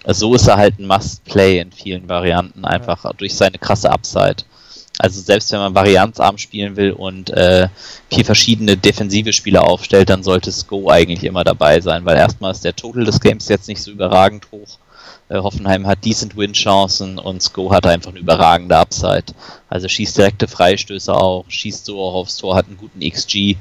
So 0.06 0.36
ist 0.36 0.48
er 0.48 0.58
halt 0.58 0.80
ein 0.80 0.88
Must-Play 0.88 1.60
in 1.60 1.72
vielen 1.72 2.10
Varianten, 2.10 2.66
einfach 2.66 3.06
ja. 3.06 3.14
durch 3.14 3.34
seine 3.34 3.58
krasse 3.58 3.90
Upside. 3.90 4.44
Also 5.00 5.22
selbst 5.22 5.52
wenn 5.52 5.60
man 5.60 5.74
varianzarm 5.76 6.38
spielen 6.38 6.76
will 6.76 6.92
und 6.92 7.32
äh, 7.32 7.68
vier 8.12 8.26
verschiedene 8.26 8.78
defensive 8.78 9.34
Spieler 9.34 9.68
aufstellt, 9.68 10.10
dann 10.10 10.24
sollte 10.24 10.52
Sko 10.52 10.90
eigentlich 10.90 11.24
immer 11.24 11.44
dabei 11.44 11.82
sein, 11.82 12.06
weil 12.06 12.16
erstmal 12.16 12.52
ist 12.52 12.64
der 12.64 12.76
Total 12.76 13.04
des 13.04 13.20
Games 13.20 13.48
jetzt 13.50 13.68
nicht 13.68 13.82
so 13.82 13.90
überragend 13.90 14.48
hoch. 14.52 14.78
Äh, 15.30 15.40
Hoffenheim 15.40 15.88
hat 15.88 16.06
decent 16.06 16.38
Win-Chancen 16.38 17.18
und 17.18 17.42
Sko 17.42 17.72
hat 17.72 17.88
einfach 17.88 18.12
eine 18.12 18.20
überragende 18.20 18.78
Upside. 18.78 19.34
Also 19.68 19.88
schießt 19.88 20.18
direkte 20.18 20.48
Freistöße 20.48 21.14
auch, 21.14 21.46
schießt 21.48 21.86
so 21.86 22.00
auch 22.00 22.14
aufs 22.14 22.38
Tor, 22.38 22.56
hat 22.56 22.68
einen 22.68 22.78
guten 22.78 23.00
XG. 23.00 23.56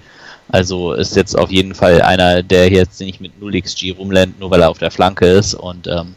Also 0.48 0.92
ist 0.92 1.16
jetzt 1.16 1.38
auf 1.38 1.50
jeden 1.50 1.74
Fall 1.74 2.02
einer, 2.02 2.42
der 2.42 2.68
jetzt 2.70 3.00
nicht 3.00 3.22
mit 3.22 3.40
0 3.40 3.58
XG 3.62 3.92
rumlennt, 3.92 4.38
nur 4.38 4.50
weil 4.50 4.60
er 4.60 4.70
auf 4.70 4.78
der 4.78 4.90
Flanke 4.90 5.26
ist. 5.26 5.54
Und 5.54 5.86
ähm, 5.86 6.14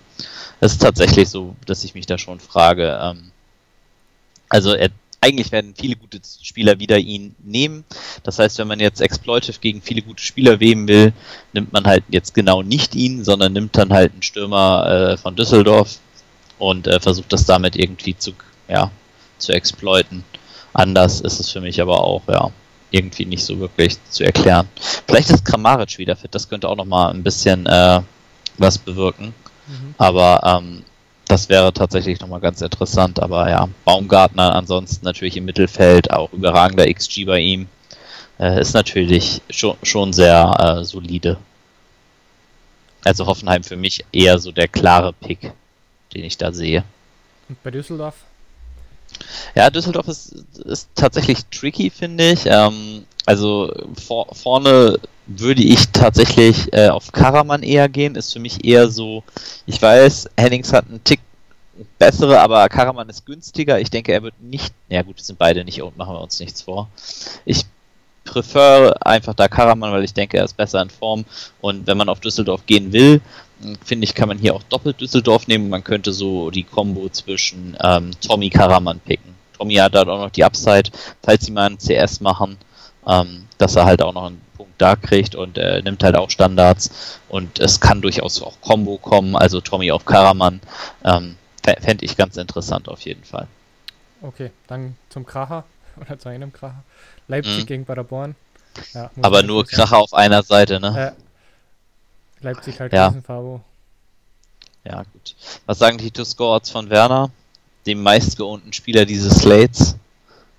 es 0.60 0.74
ist 0.74 0.81
tatsächlich 0.81 1.29
so, 1.29 1.55
dass 1.65 1.86
ich 1.86 1.95
mich 1.95 2.05
da 2.05 2.17
schon 2.17 2.41
frage. 2.41 3.00
Ähm, 3.01 3.31
also 4.50 4.74
er 4.74 4.89
eigentlich 5.25 5.51
werden 5.51 5.74
viele 5.75 5.96
gute 5.96 6.20
Spieler 6.41 6.79
wieder 6.79 7.00
ihn 7.00 7.36
nehmen. 7.44 7.84
Das 8.24 8.38
heißt, 8.38 8.60
wenn 8.60 8.67
man 8.67 8.79
jetzt 8.79 9.01
Exploitive 9.01 9.60
gegen 9.60 9.82
viele 9.82 10.03
gute 10.03 10.22
Spieler 10.22 10.60
weben 10.60 10.88
will, 10.88 11.13
nimmt 11.53 11.74
man 11.74 11.86
halt 11.86 12.03
jetzt 12.10 12.36
genau 12.36 12.62
nicht 12.62 12.94
ihn, 12.96 13.24
sondern 13.24 13.53
nimmt 13.53 13.75
dann 13.75 13.91
halt 13.91 14.13
einen 14.13 14.22
Stürmer 14.22 15.13
äh, 15.13 15.17
von 15.17 15.36
Düsseldorf 15.36 15.98
und 16.60 16.88
äh, 16.88 17.00
versucht 17.00 17.34
das 17.34 17.46
damit 17.46 17.75
irgendwie 17.75 18.15
zu, 18.15 18.34
ja, 18.67 18.91
zu 19.39 19.51
exploiten. 19.51 20.24
Anders 20.74 21.22
ist 21.22 21.39
es 21.39 21.50
für 21.50 21.62
mich 21.62 21.82
aber 21.82 22.03
auch, 22.03 22.22
ja, 22.27 22.51
irgendwie 22.91 23.25
nicht 23.25 23.44
so 23.44 23.60
wirklich 23.60 23.98
zu 24.10 24.24
erklären. 24.24 24.70
Vielleicht 25.08 25.32
ist 25.32 25.44
Kramaric 25.44 25.98
wieder 25.98 26.15
fit, 26.15 26.36
das 26.36 26.48
könnte 26.48 26.70
auch 26.70 26.77
nochmal 26.77 27.12
ein 27.13 27.24
bisschen 27.24 27.65
äh, 27.65 28.01
was 28.58 28.77
bewirken. 28.77 29.34
Mhm. 29.67 29.96
Aber 29.98 30.41
ähm, 30.44 30.84
das 31.27 31.50
wäre 31.50 31.74
tatsächlich 31.74 32.20
nochmal 32.20 32.39
ganz 32.39 32.62
interessant, 32.62 33.22
aber 33.22 33.50
ja, 33.50 33.67
Baumgartner 33.84 34.55
ansonsten 34.55 35.05
natürlich 35.05 35.38
im 35.38 35.46
Mittelfeld, 35.46 36.12
auch 36.12 36.32
überragender 36.34 36.91
XG 36.91 37.25
bei 37.25 37.39
ihm, 37.39 37.67
äh, 38.39 38.62
ist 38.62 38.74
natürlich 38.74 39.41
schon, 39.50 39.77
schon 39.84 40.13
sehr 40.13 40.79
äh, 40.79 40.86
solide. 40.86 41.38
Also 43.03 43.25
Hoffenheim 43.25 43.63
für 43.63 43.75
mich 43.75 44.03
eher 44.12 44.39
so 44.39 44.51
der 44.51 44.67
klare 44.67 45.13
Pick, 45.13 45.51
den 46.13 46.24
ich 46.24 46.38
da 46.38 46.51
sehe. 46.51 46.84
Und 47.50 47.62
bei 47.63 47.72
Düsseldorf? 47.72 48.15
Ja, 49.55 49.70
Düsseldorf 49.70 50.08
ist, 50.08 50.34
ist 50.65 50.89
tatsächlich 50.96 51.46
tricky, 51.46 51.89
finde 51.89 52.32
ich. 52.32 52.46
Ähm, 52.46 53.05
also 53.25 53.74
vor, 54.05 54.27
vorne 54.34 55.00
würde 55.27 55.63
ich 55.63 55.89
tatsächlich 55.89 56.72
äh, 56.74 56.89
auf 56.89 57.12
Karaman 57.12 57.63
eher 57.63 57.89
gehen. 57.89 58.15
Ist 58.15 58.34
für 58.34 58.39
mich 58.39 58.65
eher 58.65 58.89
so, 58.89 59.24
ich 59.65 59.82
weiß, 59.82 60.29
Hennings 60.38 60.74
hat 60.74 60.88
einen 60.88 61.03
Tick 61.03 61.20
bessere, 62.00 62.39
aber 62.39 62.67
Karaman 62.70 63.10
ist 63.10 63.25
günstiger. 63.25 63.79
Ich 63.79 63.89
denke, 63.89 64.13
er 64.13 64.24
wird 64.24 64.39
nicht, 64.41 64.74
ja 64.89 65.01
gut, 65.01 65.17
wir 65.17 65.24
sind 65.24 65.39
beide 65.39 65.65
nicht 65.65 65.82
und 65.82 65.98
machen 65.98 66.15
wir 66.15 66.22
uns 66.22 66.39
nichts 66.39 66.62
vor. 66.62 66.89
Ich 67.44 67.65
prefer 68.24 68.96
einfach 69.05 69.34
da 69.34 69.48
Karaman, 69.48 69.91
weil 69.91 70.03
ich 70.03 70.13
denke, 70.13 70.38
er 70.38 70.46
ist 70.46 70.58
besser 70.58 70.82
in 70.82 70.89
Form. 70.89 71.25
Und 71.62 71.88
wenn 71.88 71.98
man 71.98 72.10
auf 72.10 72.20
Düsseldorf 72.20 72.65
gehen 72.65 72.91
will, 72.91 73.22
finde 73.84 74.03
ich, 74.03 74.15
kann 74.15 74.27
man 74.27 74.38
hier 74.38 74.55
auch 74.55 74.63
doppelt 74.63 75.00
Düsseldorf 75.00 75.48
nehmen. 75.48 75.70
Man 75.70 75.84
könnte 75.84 76.12
so 76.12 76.50
die 76.50 76.63
Combo 76.63 77.10
zwischen 77.10 77.77
ähm, 77.82 78.12
Tommy 78.22 78.50
Karaman 78.50 79.00
picken. 79.00 79.36
Tommy 79.58 79.75
hat 79.75 79.96
halt 79.96 80.10
auch 80.10 80.20
noch 80.20 80.32
die 80.32 80.44
Upside, 80.44 80.91
falls 81.24 81.46
sie 81.46 81.51
mal 81.51 81.67
einen 81.67 81.77
CS 81.77 82.20
machen, 82.20 82.58
ähm, 83.07 83.47
dass 83.57 83.75
er 83.75 83.85
halt 83.85 84.01
auch 84.01 84.13
noch 84.13 84.25
einen 84.25 84.41
Punkt 84.55 84.74
da 84.77 84.95
kriegt 84.95 85.35
und 85.35 85.57
äh, 85.57 85.81
nimmt 85.81 86.03
halt 86.03 86.15
auch 86.15 86.29
Standards 86.29 87.19
und 87.29 87.59
es 87.59 87.79
kann 87.79 88.01
durchaus 88.01 88.41
auch 88.41 88.59
Combo 88.62 88.97
kommen, 88.97 89.35
also 89.35 89.62
Tommy 89.62 89.91
auf 89.91 90.05
Karaman. 90.05 90.62
Ähm, 91.03 91.38
Fände 91.81 92.05
ich 92.05 92.15
ganz 92.15 92.38
interessant 92.38 92.88
auf 92.88 93.01
jeden 93.01 93.24
Fall. 93.24 93.47
Okay, 94.21 94.51
dann 94.67 94.95
zum 95.09 95.25
Kracher 95.25 95.63
oder 96.01 96.19
zu 96.19 96.29
einem 96.29 96.53
Kracher. 96.53 96.83
Leipzig 97.27 97.63
mhm. 97.63 97.65
gegen 97.65 97.85
Paderborn. 97.85 98.35
Ja, 98.93 99.09
Aber 99.21 99.41
nur 99.41 99.65
Kracher 99.65 99.97
auf 99.97 100.13
einer 100.13 100.43
Seite, 100.43 100.79
ne? 100.79 101.13
Äh, 101.15 102.43
Leipzig 102.43 102.79
halt 102.79 102.93
ja. 102.93 103.13
Fabo. 103.25 103.62
Ja, 104.83 105.03
gut. 105.13 105.35
Was 105.65 105.79
sagen 105.79 105.97
die 105.97 106.12
To-Scores 106.12 106.69
von 106.69 106.89
Werner, 106.89 107.31
dem 107.85 108.03
meistgeohnten 108.03 108.74
Spieler 108.74 109.05
dieses 109.05 109.39
Slates? 109.39 109.95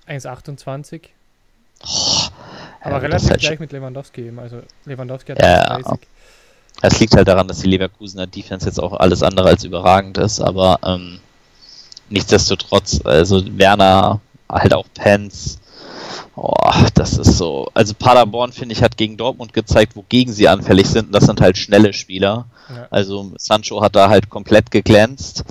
1,28. 0.07 1.03
Oh, 1.85 2.16
Aber 2.87 2.95
ja, 2.95 3.01
relativ 3.01 3.29
halt 3.29 3.41
gleich 3.41 3.59
mit 3.59 3.71
Lewandowski 3.71 4.27
eben. 4.27 4.39
Also 4.39 4.61
Lewandowski 4.85 5.33
hat 5.33 5.41
ja, 5.41 5.79
30. 5.79 6.07
Es 6.81 6.99
liegt 6.99 7.15
halt 7.15 7.27
daran, 7.27 7.47
dass 7.47 7.59
die 7.59 7.67
Leverkusener 7.67 8.27
Defense 8.27 8.65
jetzt 8.65 8.79
auch 8.79 8.93
alles 8.93 9.23
andere 9.23 9.49
als 9.49 9.63
überragend 9.63 10.17
ist, 10.19 10.39
aber 10.39 10.79
ähm, 10.83 11.19
nichtsdestotrotz, 12.09 13.01
also 13.03 13.41
Werner, 13.57 14.21
halt 14.47 14.73
auch 14.73 14.85
Pence, 14.93 15.59
Oh, 16.39 16.53
das 16.93 17.17
ist 17.17 17.37
so. 17.39 17.67
Also 17.73 17.95
Paderborn, 17.95 18.51
finde 18.51 18.73
ich, 18.73 18.83
hat 18.83 18.95
gegen 18.95 19.17
Dortmund 19.17 19.53
gezeigt, 19.53 19.95
wogegen 19.95 20.31
sie 20.31 20.47
anfällig 20.47 20.87
sind. 20.87 21.13
Das 21.13 21.25
sind 21.25 21.41
halt 21.41 21.57
schnelle 21.57 21.93
Spieler. 21.93 22.45
Ja. 22.69 22.87
Also 22.91 23.31
Sancho 23.37 23.81
hat 23.81 23.95
da 23.95 24.09
halt 24.09 24.29
komplett 24.29 24.69
geglänzt. 24.69 25.43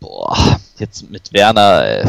Boah, 0.00 0.58
jetzt 0.82 1.10
mit 1.10 1.32
Werner. 1.32 1.84
Äh, 1.86 2.06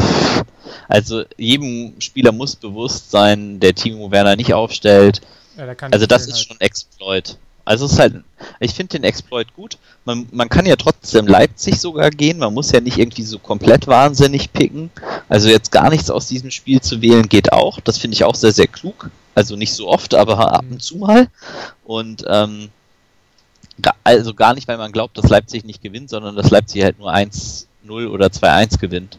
also 0.88 1.22
jedem 1.38 1.94
Spieler 2.00 2.32
muss 2.32 2.56
bewusst 2.56 3.10
sein, 3.10 3.58
der 3.60 3.74
Timo 3.74 4.10
Werner 4.10 4.36
nicht 4.36 4.52
aufstellt. 4.52 5.22
Ja, 5.56 5.66
also 5.90 6.06
das 6.06 6.26
ist 6.26 6.34
halt. 6.34 6.46
schon 6.46 6.60
Exploit. 6.60 7.38
Also 7.64 7.86
es 7.86 7.92
ist 7.92 7.98
halt, 7.98 8.22
ich 8.60 8.74
finde 8.74 8.98
den 8.98 9.04
Exploit 9.04 9.54
gut. 9.54 9.78
Man, 10.04 10.28
man 10.32 10.50
kann 10.50 10.66
ja 10.66 10.76
trotzdem 10.76 11.26
Leipzig 11.26 11.80
sogar 11.80 12.10
gehen. 12.10 12.38
Man 12.38 12.52
muss 12.52 12.72
ja 12.72 12.80
nicht 12.80 12.98
irgendwie 12.98 13.22
so 13.22 13.38
komplett 13.38 13.86
wahnsinnig 13.86 14.52
picken. 14.52 14.90
Also 15.30 15.48
jetzt 15.48 15.72
gar 15.72 15.88
nichts 15.88 16.10
aus 16.10 16.26
diesem 16.26 16.50
Spiel 16.50 16.82
zu 16.82 17.00
wählen 17.00 17.28
geht 17.28 17.52
auch. 17.52 17.80
Das 17.80 17.96
finde 17.96 18.16
ich 18.16 18.24
auch 18.24 18.34
sehr, 18.34 18.52
sehr 18.52 18.66
klug. 18.66 19.10
Also 19.34 19.56
nicht 19.56 19.72
so 19.72 19.88
oft, 19.88 20.14
aber 20.14 20.52
ab 20.52 20.66
und 20.70 20.82
zu 20.82 20.98
mal. 20.98 21.28
Und 21.84 22.24
ähm, 22.28 22.68
also 24.04 24.34
gar 24.34 24.54
nicht, 24.54 24.68
weil 24.68 24.76
man 24.76 24.92
glaubt, 24.92 25.16
dass 25.16 25.30
Leipzig 25.30 25.64
nicht 25.64 25.82
gewinnt, 25.82 26.10
sondern 26.10 26.36
dass 26.36 26.50
Leipzig 26.50 26.84
halt 26.84 26.98
nur 26.98 27.12
1-0 27.86 28.08
oder 28.08 28.26
2-1 28.26 28.78
gewinnt. 28.78 29.18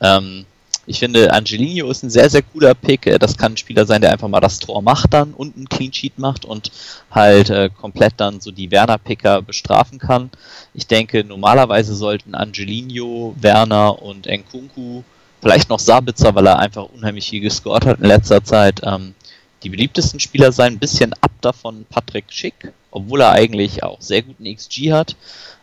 Ähm, 0.00 0.46
ich 0.86 0.98
finde, 0.98 1.32
Angelino 1.32 1.90
ist 1.90 2.02
ein 2.02 2.10
sehr, 2.10 2.28
sehr 2.28 2.42
cooler 2.42 2.74
Pick. 2.74 3.06
Äh, 3.06 3.18
das 3.18 3.36
kann 3.36 3.52
ein 3.52 3.56
Spieler 3.56 3.86
sein, 3.86 4.00
der 4.00 4.12
einfach 4.12 4.28
mal 4.28 4.40
das 4.40 4.58
Tor 4.58 4.82
macht 4.82 5.14
dann 5.14 5.32
und 5.32 5.56
einen 5.56 5.68
Clean 5.68 5.92
Sheet 5.92 6.18
macht 6.18 6.44
und 6.44 6.70
halt 7.10 7.50
äh, 7.50 7.70
komplett 7.70 8.14
dann 8.18 8.40
so 8.40 8.50
die 8.50 8.70
Werner-Picker 8.70 9.42
bestrafen 9.42 9.98
kann. 9.98 10.30
Ich 10.74 10.86
denke, 10.86 11.24
normalerweise 11.24 11.94
sollten 11.94 12.34
Angelino, 12.34 13.34
Werner 13.40 14.02
und 14.02 14.26
Nkunku, 14.26 15.02
vielleicht 15.40 15.68
noch 15.70 15.78
Sabitzer, 15.78 16.34
weil 16.34 16.46
er 16.46 16.58
einfach 16.58 16.84
unheimlich 16.94 17.28
viel 17.28 17.40
gescored 17.40 17.86
hat 17.86 18.00
in 18.00 18.06
letzter 18.06 18.44
Zeit, 18.44 18.80
ähm, 18.84 19.14
die 19.62 19.70
beliebtesten 19.70 20.20
Spieler 20.20 20.52
sein. 20.52 20.74
Ein 20.74 20.78
bisschen 20.78 21.14
ab 21.20 21.32
davon 21.40 21.86
Patrick 21.88 22.26
Schick, 22.28 22.72
obwohl 22.94 23.20
er 23.20 23.32
eigentlich 23.32 23.82
auch 23.82 24.00
sehr 24.00 24.22
guten 24.22 24.44
XG 24.44 24.92
hat. 24.92 25.16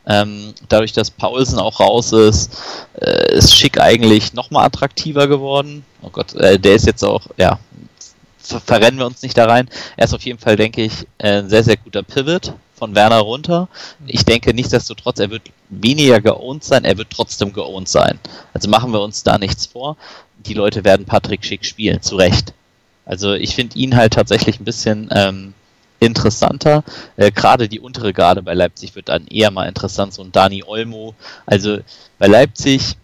Ähm, 0.06 0.54
dadurch, 0.68 0.94
dass 0.94 1.12
Paulsen 1.12 1.60
auch 1.60 1.80
raus 1.80 2.12
ist, 2.12 2.52
äh, 3.00 3.36
ist 3.36 3.56
Schick 3.56 3.80
eigentlich 3.80 4.34
nochmal 4.34 4.66
attraktiver 4.66 5.28
geworden. 5.28 5.86
Oh 6.02 6.10
Gott, 6.10 6.34
äh, 6.36 6.60
der 6.60 6.76
ist 6.76 6.86
jetzt 6.86 7.04
auch, 7.04 7.28
ja, 7.38 7.60
ver 8.40 8.60
verrennen 8.60 9.00
wir 9.00 9.06
uns 9.06 9.22
nicht 9.22 9.38
da 9.38 9.46
rein. 9.46 9.70
Er 9.96 10.06
ist 10.06 10.14
auf 10.14 10.24
jeden 10.24 10.40
Fall, 10.40 10.56
denke 10.56 10.84
ich, 10.84 11.08
ein 11.20 11.50
sehr, 11.50 11.64
sehr 11.64 11.78
guter 11.78 12.04
Pivot 12.04 12.54
von 12.76 12.96
Werner 12.96 13.20
runter. 13.20 13.70
Ich 14.08 14.26
denke 14.26 14.54
nichtsdestotrotz, 14.54 15.20
er 15.20 15.30
wird 15.30 15.44
weniger 15.70 16.20
geowned 16.20 16.64
sein, 16.64 16.84
er 16.84 16.98
wird 16.98 17.12
trotzdem 17.12 17.54
geowned 17.54 17.88
sein. 17.88 18.20
Also 18.54 18.70
machen 18.70 18.92
wir 18.92 19.02
uns 19.02 19.24
da 19.24 19.38
nichts 19.38 19.68
vor. 19.68 19.96
Die 20.46 20.56
Leute 20.56 20.84
werden 20.84 21.06
Patrick 21.06 21.46
Schick 21.46 21.64
spielen, 21.64 22.02
zu 22.02 22.16
Recht. 22.16 22.54
Also 23.06 23.34
ich 23.34 23.56
finde 23.56 23.78
ihn 23.78 23.96
halt 23.96 24.14
tatsächlich 24.14 24.60
ein 24.60 24.66
bisschen 24.66 25.10
ähm, 25.14 25.54
interessanter. 26.02 26.84
Äh, 27.16 27.32
Gerade 27.32 27.70
die 27.70 27.80
untere 27.80 28.12
Garde 28.12 28.42
bei 28.42 28.54
Leipzig 28.54 28.96
wird 28.96 29.08
dann 29.08 29.28
eher 29.28 29.52
mal 29.52 29.68
interessant, 29.68 30.14
so 30.14 30.24
ein 30.24 30.32
Dani 30.32 30.64
Olmo. 30.66 31.16
Also 31.46 31.80
bei 32.18 32.28
Leipzig 32.28 32.98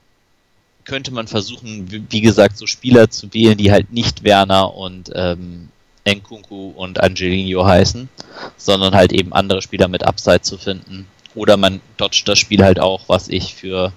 könnte 0.83 1.13
man 1.13 1.27
versuchen, 1.27 1.89
wie, 2.09 2.21
gesagt, 2.21 2.57
so 2.57 2.65
Spieler 2.65 3.09
zu 3.09 3.33
wählen, 3.33 3.57
die 3.57 3.71
halt 3.71 3.91
nicht 3.91 4.23
Werner 4.23 4.73
und 4.73 5.11
ähm, 5.13 5.69
Nkunku 6.07 6.71
und 6.75 6.99
Angelino 6.99 7.65
heißen, 7.65 8.09
sondern 8.55 8.95
halt 8.95 9.11
eben 9.11 9.33
andere 9.33 9.61
Spieler 9.61 9.89
mit 9.89 10.03
Upside 10.03 10.41
zu 10.41 10.57
finden. 10.57 11.07
Oder 11.35 11.57
man 11.57 11.81
dodgt 11.97 12.27
das 12.27 12.39
Spiel 12.39 12.63
halt 12.63 12.79
auch, 12.79 13.01
was 13.07 13.27
ich 13.27 13.53
für 13.53 13.91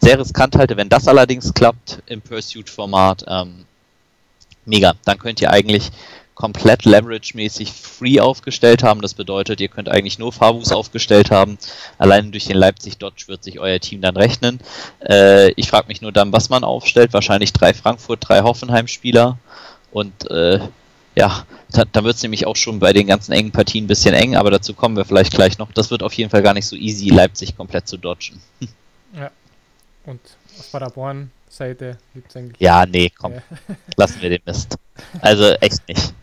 sehr 0.00 0.20
riskant 0.20 0.54
halte. 0.54 0.76
Wenn 0.76 0.90
das 0.90 1.08
allerdings 1.08 1.54
klappt 1.54 2.02
im 2.06 2.20
Pursuit-Format, 2.20 3.24
ähm, 3.26 3.64
mega. 4.68 4.94
Dann 5.04 5.18
könnt 5.18 5.40
ihr 5.40 5.50
eigentlich 5.50 5.90
komplett 6.38 6.84
Leverage-mäßig 6.84 7.72
free 7.72 8.20
aufgestellt 8.20 8.84
haben. 8.84 9.00
Das 9.00 9.14
bedeutet, 9.14 9.60
ihr 9.60 9.66
könnt 9.66 9.88
eigentlich 9.88 10.20
nur 10.20 10.32
Fabus 10.32 10.70
aufgestellt 10.70 11.32
haben. 11.32 11.58
Allein 11.98 12.30
durch 12.30 12.44
den 12.44 12.56
Leipzig-Dodge 12.56 13.24
wird 13.26 13.42
sich 13.42 13.58
euer 13.58 13.80
Team 13.80 14.00
dann 14.02 14.16
rechnen. 14.16 14.60
Äh, 15.00 15.50
ich 15.56 15.68
frage 15.68 15.88
mich 15.88 16.00
nur 16.00 16.12
dann, 16.12 16.32
was 16.32 16.48
man 16.48 16.62
aufstellt. 16.62 17.12
Wahrscheinlich 17.12 17.52
drei 17.52 17.74
Frankfurt, 17.74 18.28
drei 18.28 18.42
Hoffenheim-Spieler. 18.42 19.36
Und 19.90 20.30
äh, 20.30 20.60
ja, 21.16 21.44
da, 21.72 21.84
da 21.84 22.04
wird 22.04 22.14
es 22.14 22.22
nämlich 22.22 22.46
auch 22.46 22.54
schon 22.54 22.78
bei 22.78 22.92
den 22.92 23.08
ganzen 23.08 23.32
engen 23.32 23.50
Partien 23.50 23.86
ein 23.86 23.88
bisschen 23.88 24.14
eng, 24.14 24.36
aber 24.36 24.52
dazu 24.52 24.74
kommen 24.74 24.96
wir 24.96 25.04
vielleicht 25.04 25.32
gleich 25.32 25.58
noch. 25.58 25.72
Das 25.72 25.90
wird 25.90 26.04
auf 26.04 26.12
jeden 26.12 26.30
Fall 26.30 26.42
gar 26.42 26.54
nicht 26.54 26.66
so 26.66 26.76
easy, 26.76 27.08
Leipzig 27.08 27.56
komplett 27.56 27.88
zu 27.88 27.96
dodgen. 27.96 28.40
Ja. 29.12 29.32
Und 30.06 30.20
aus 30.56 30.68
Paderborn 30.68 31.32
Seite 31.48 31.98
gibt 32.14 32.30
es 32.30 32.36
eigentlich. 32.36 32.60
Ja, 32.60 32.86
nee, 32.86 33.10
komm. 33.10 33.32
Ja. 33.32 33.42
Lassen 33.96 34.22
wir 34.22 34.30
den 34.30 34.42
Mist. 34.44 34.76
Also 35.20 35.46
echt 35.54 35.88
nicht. 35.88 36.14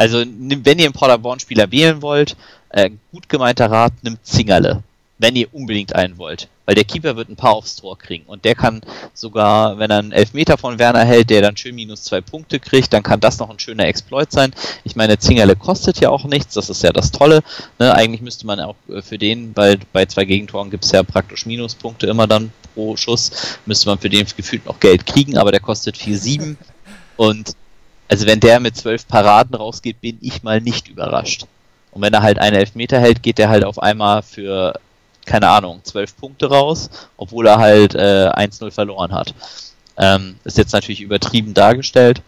Also, 0.00 0.24
wenn 0.24 0.78
ihr 0.78 0.86
einen 0.86 0.94
Paderborn-Spieler 0.94 1.70
wählen 1.70 2.00
wollt, 2.00 2.34
äh, 2.70 2.88
gut 3.12 3.28
gemeinter 3.28 3.70
Rat, 3.70 3.92
nimmt 4.00 4.24
Zingerle. 4.24 4.82
Wenn 5.18 5.36
ihr 5.36 5.52
unbedingt 5.52 5.94
einen 5.94 6.16
wollt. 6.16 6.48
Weil 6.64 6.74
der 6.74 6.84
Keeper 6.84 7.16
wird 7.16 7.28
ein 7.28 7.36
paar 7.36 7.52
aufs 7.52 7.76
Tor 7.76 7.98
kriegen. 7.98 8.24
Und 8.24 8.46
der 8.46 8.54
kann 8.54 8.80
sogar, 9.12 9.78
wenn 9.78 9.90
er 9.90 9.98
einen 9.98 10.12
Elfmeter 10.12 10.56
von 10.56 10.78
Werner 10.78 11.04
hält, 11.04 11.28
der 11.28 11.42
dann 11.42 11.58
schön 11.58 11.74
minus 11.74 12.04
zwei 12.04 12.22
Punkte 12.22 12.58
kriegt, 12.58 12.94
dann 12.94 13.02
kann 13.02 13.20
das 13.20 13.38
noch 13.40 13.50
ein 13.50 13.58
schöner 13.58 13.84
Exploit 13.84 14.32
sein. 14.32 14.54
Ich 14.84 14.96
meine, 14.96 15.18
Zingerle 15.18 15.54
kostet 15.54 16.00
ja 16.00 16.08
auch 16.08 16.24
nichts, 16.24 16.54
das 16.54 16.70
ist 16.70 16.82
ja 16.82 16.92
das 16.92 17.12
Tolle. 17.12 17.42
Ne? 17.78 17.94
Eigentlich 17.94 18.22
müsste 18.22 18.46
man 18.46 18.58
auch 18.60 18.76
äh, 18.88 19.02
für 19.02 19.18
den, 19.18 19.54
weil 19.54 19.80
bei 19.92 20.06
zwei 20.06 20.24
Gegentoren 20.24 20.70
gibt 20.70 20.86
es 20.86 20.92
ja 20.92 21.02
praktisch 21.02 21.44
Minuspunkte 21.44 22.06
immer 22.06 22.26
dann 22.26 22.52
pro 22.72 22.96
Schuss, 22.96 23.58
müsste 23.66 23.90
man 23.90 23.98
für 23.98 24.08
den 24.08 24.26
gefühlt 24.34 24.64
noch 24.64 24.80
Geld 24.80 25.04
kriegen, 25.04 25.36
aber 25.36 25.50
der 25.50 25.60
kostet 25.60 25.98
4,7. 25.98 26.56
Und 27.18 27.54
also 28.10 28.26
wenn 28.26 28.40
der 28.40 28.58
mit 28.58 28.76
zwölf 28.76 29.06
Paraden 29.06 29.54
rausgeht, 29.54 30.00
bin 30.00 30.18
ich 30.20 30.42
mal 30.42 30.60
nicht 30.60 30.88
überrascht. 30.88 31.46
Und 31.92 32.02
wenn 32.02 32.12
er 32.12 32.22
halt 32.22 32.40
einen 32.40 32.56
Elfmeter 32.56 32.98
hält, 32.98 33.22
geht 33.22 33.38
er 33.38 33.48
halt 33.48 33.64
auf 33.64 33.80
einmal 33.80 34.22
für, 34.22 34.74
keine 35.26 35.48
Ahnung, 35.48 35.80
zwölf 35.84 36.16
Punkte 36.16 36.48
raus, 36.48 36.90
obwohl 37.16 37.46
er 37.46 37.58
halt 37.58 37.94
äh, 37.94 38.28
1-0 38.28 38.72
verloren 38.72 39.12
hat. 39.12 39.32
Ähm, 39.96 40.36
ist 40.42 40.58
jetzt 40.58 40.72
natürlich 40.72 41.00
übertrieben 41.00 41.54
dargestellt, 41.54 42.20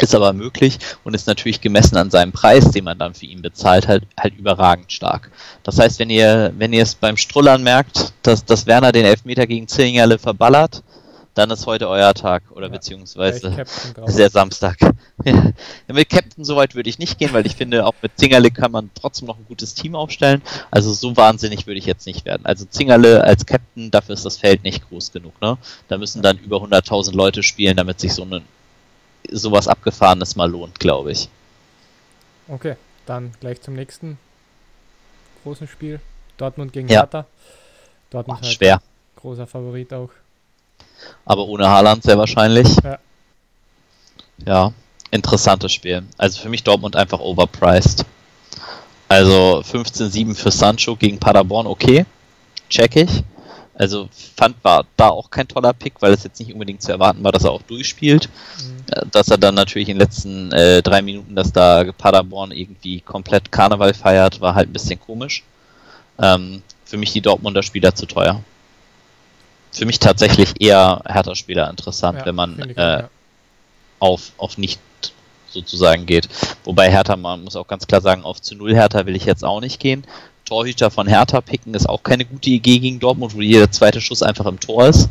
ist 0.00 0.14
aber 0.14 0.32
möglich 0.32 0.78
und 1.02 1.14
ist 1.14 1.26
natürlich 1.26 1.60
gemessen 1.60 1.96
an 1.96 2.10
seinem 2.10 2.30
Preis, 2.30 2.70
den 2.70 2.84
man 2.84 2.98
dann 2.98 3.14
für 3.14 3.26
ihn 3.26 3.42
bezahlt, 3.42 3.88
halt, 3.88 4.04
halt 4.18 4.36
überragend 4.36 4.92
stark. 4.92 5.32
Das 5.64 5.80
heißt, 5.80 5.98
wenn 5.98 6.10
ihr, 6.10 6.52
wenn 6.56 6.72
ihr 6.72 6.84
es 6.84 6.94
beim 6.94 7.16
Strullern 7.16 7.64
merkt, 7.64 8.12
dass, 8.22 8.44
dass 8.44 8.66
Werner 8.66 8.92
den 8.92 9.06
Elfmeter 9.06 9.48
gegen 9.48 9.66
Zillingerle 9.66 10.18
verballert, 10.18 10.84
dann 11.38 11.50
ist 11.50 11.66
heute 11.66 11.88
euer 11.88 12.12
Tag 12.14 12.42
oder 12.50 12.66
ja, 12.66 12.72
beziehungsweise 12.72 13.64
der 14.16 14.30
Samstag. 14.30 14.76
mit 15.86 16.10
Captain 16.10 16.44
soweit 16.44 16.74
würde 16.74 16.90
ich 16.90 16.98
nicht 16.98 17.18
gehen, 17.18 17.32
weil 17.32 17.46
ich 17.46 17.54
finde, 17.54 17.86
auch 17.86 17.94
mit 18.02 18.18
Zingerle 18.18 18.50
kann 18.50 18.72
man 18.72 18.90
trotzdem 18.94 19.28
noch 19.28 19.38
ein 19.38 19.44
gutes 19.46 19.74
Team 19.74 19.94
aufstellen. 19.94 20.42
Also 20.72 20.92
so 20.92 21.16
wahnsinnig 21.16 21.66
würde 21.68 21.78
ich 21.78 21.86
jetzt 21.86 22.06
nicht 22.06 22.24
werden. 22.24 22.44
Also 22.44 22.64
Zingerle 22.64 23.22
als 23.22 23.46
Captain, 23.46 23.92
dafür 23.92 24.14
ist 24.14 24.24
das 24.24 24.36
Feld 24.36 24.64
nicht 24.64 24.88
groß 24.88 25.12
genug. 25.12 25.40
Ne? 25.40 25.56
Da 25.86 25.96
müssen 25.96 26.22
dann 26.22 26.38
über 26.38 26.56
100.000 26.56 27.14
Leute 27.14 27.44
spielen, 27.44 27.76
damit 27.76 28.00
sich 28.00 28.12
so 28.14 28.22
eine 28.22 28.42
sowas 29.30 29.68
abgefahrenes 29.68 30.34
mal 30.34 30.50
lohnt, 30.50 30.80
glaube 30.80 31.12
ich. 31.12 31.28
Okay, 32.48 32.74
dann 33.06 33.32
gleich 33.38 33.60
zum 33.62 33.74
nächsten 33.74 34.18
großen 35.44 35.68
Spiel. 35.68 36.00
Dortmund 36.36 36.72
gegen 36.72 36.88
ja. 36.88 37.00
Hertha. 37.00 37.26
Dortmund 38.10 38.40
Boah, 38.40 38.44
halt 38.44 38.54
schwer. 38.54 38.82
Großer 39.16 39.46
Favorit 39.46 39.92
auch 39.92 40.10
aber 41.24 41.46
ohne 41.46 41.68
Haaland 41.68 42.02
sehr 42.02 42.18
wahrscheinlich. 42.18 42.68
Ja. 42.84 42.98
ja, 44.46 44.72
interessantes 45.10 45.72
Spiel. 45.72 46.02
Also 46.16 46.40
für 46.40 46.48
mich 46.48 46.64
Dortmund 46.64 46.96
einfach 46.96 47.20
overpriced. 47.20 48.04
Also 49.08 49.62
15-7 49.66 50.34
für 50.34 50.50
Sancho 50.50 50.96
gegen 50.96 51.18
Paderborn, 51.18 51.66
okay. 51.66 52.04
Check 52.68 52.96
ich. 52.96 53.22
Also 53.78 54.08
fand 54.36 54.56
war 54.64 54.84
da 54.96 55.08
auch 55.08 55.30
kein 55.30 55.46
toller 55.46 55.72
Pick, 55.72 55.94
weil 56.00 56.12
es 56.12 56.24
jetzt 56.24 56.40
nicht 56.40 56.52
unbedingt 56.52 56.82
zu 56.82 56.90
erwarten 56.90 57.22
war, 57.22 57.30
dass 57.30 57.44
er 57.44 57.52
auch 57.52 57.62
durchspielt. 57.62 58.28
Mhm. 58.58 58.84
Äh, 58.90 59.06
dass 59.12 59.28
er 59.28 59.38
dann 59.38 59.54
natürlich 59.54 59.88
in 59.88 59.94
den 59.94 60.04
letzten 60.04 60.52
äh, 60.52 60.82
drei 60.82 61.00
Minuten, 61.00 61.36
dass 61.36 61.52
da 61.52 61.84
Paderborn 61.96 62.50
irgendwie 62.50 63.00
komplett 63.00 63.52
Karneval 63.52 63.94
feiert, 63.94 64.40
war 64.40 64.56
halt 64.56 64.68
ein 64.68 64.72
bisschen 64.72 65.00
komisch. 65.00 65.44
Ähm, 66.20 66.62
für 66.84 66.96
mich 66.96 67.12
die 67.12 67.20
Dortmunder 67.20 67.62
Spieler 67.62 67.94
zu 67.94 68.06
teuer. 68.06 68.42
Für 69.70 69.86
mich 69.86 69.98
tatsächlich 69.98 70.60
eher 70.60 71.02
Hertha-Spieler 71.06 71.70
interessant, 71.70 72.20
ja, 72.20 72.26
wenn 72.26 72.34
man 72.34 72.58
äh, 72.58 72.74
ja. 72.76 73.10
auf, 73.98 74.32
auf 74.38 74.58
nicht 74.58 74.80
sozusagen 75.50 76.06
geht. 76.06 76.28
Wobei 76.64 76.90
Hertha, 76.90 77.16
man 77.16 77.44
muss 77.44 77.56
auch 77.56 77.66
ganz 77.66 77.86
klar 77.86 78.00
sagen, 78.00 78.22
auf 78.22 78.40
zu 78.40 78.54
Null 78.54 78.74
Hertha 78.74 79.06
will 79.06 79.16
ich 79.16 79.24
jetzt 79.24 79.44
auch 79.44 79.60
nicht 79.60 79.80
gehen. 79.80 80.04
Torhüter 80.44 80.90
von 80.90 81.06
Hertha 81.06 81.40
picken 81.40 81.74
ist 81.74 81.88
auch 81.88 82.02
keine 82.02 82.24
gute 82.24 82.50
Idee 82.50 82.78
gegen 82.78 83.00
Dortmund, 83.00 83.34
wo 83.34 83.40
jeder 83.40 83.70
zweite 83.70 84.00
Schuss 84.00 84.22
einfach 84.22 84.46
im 84.46 84.60
Tor 84.60 84.86
ist. 84.88 85.08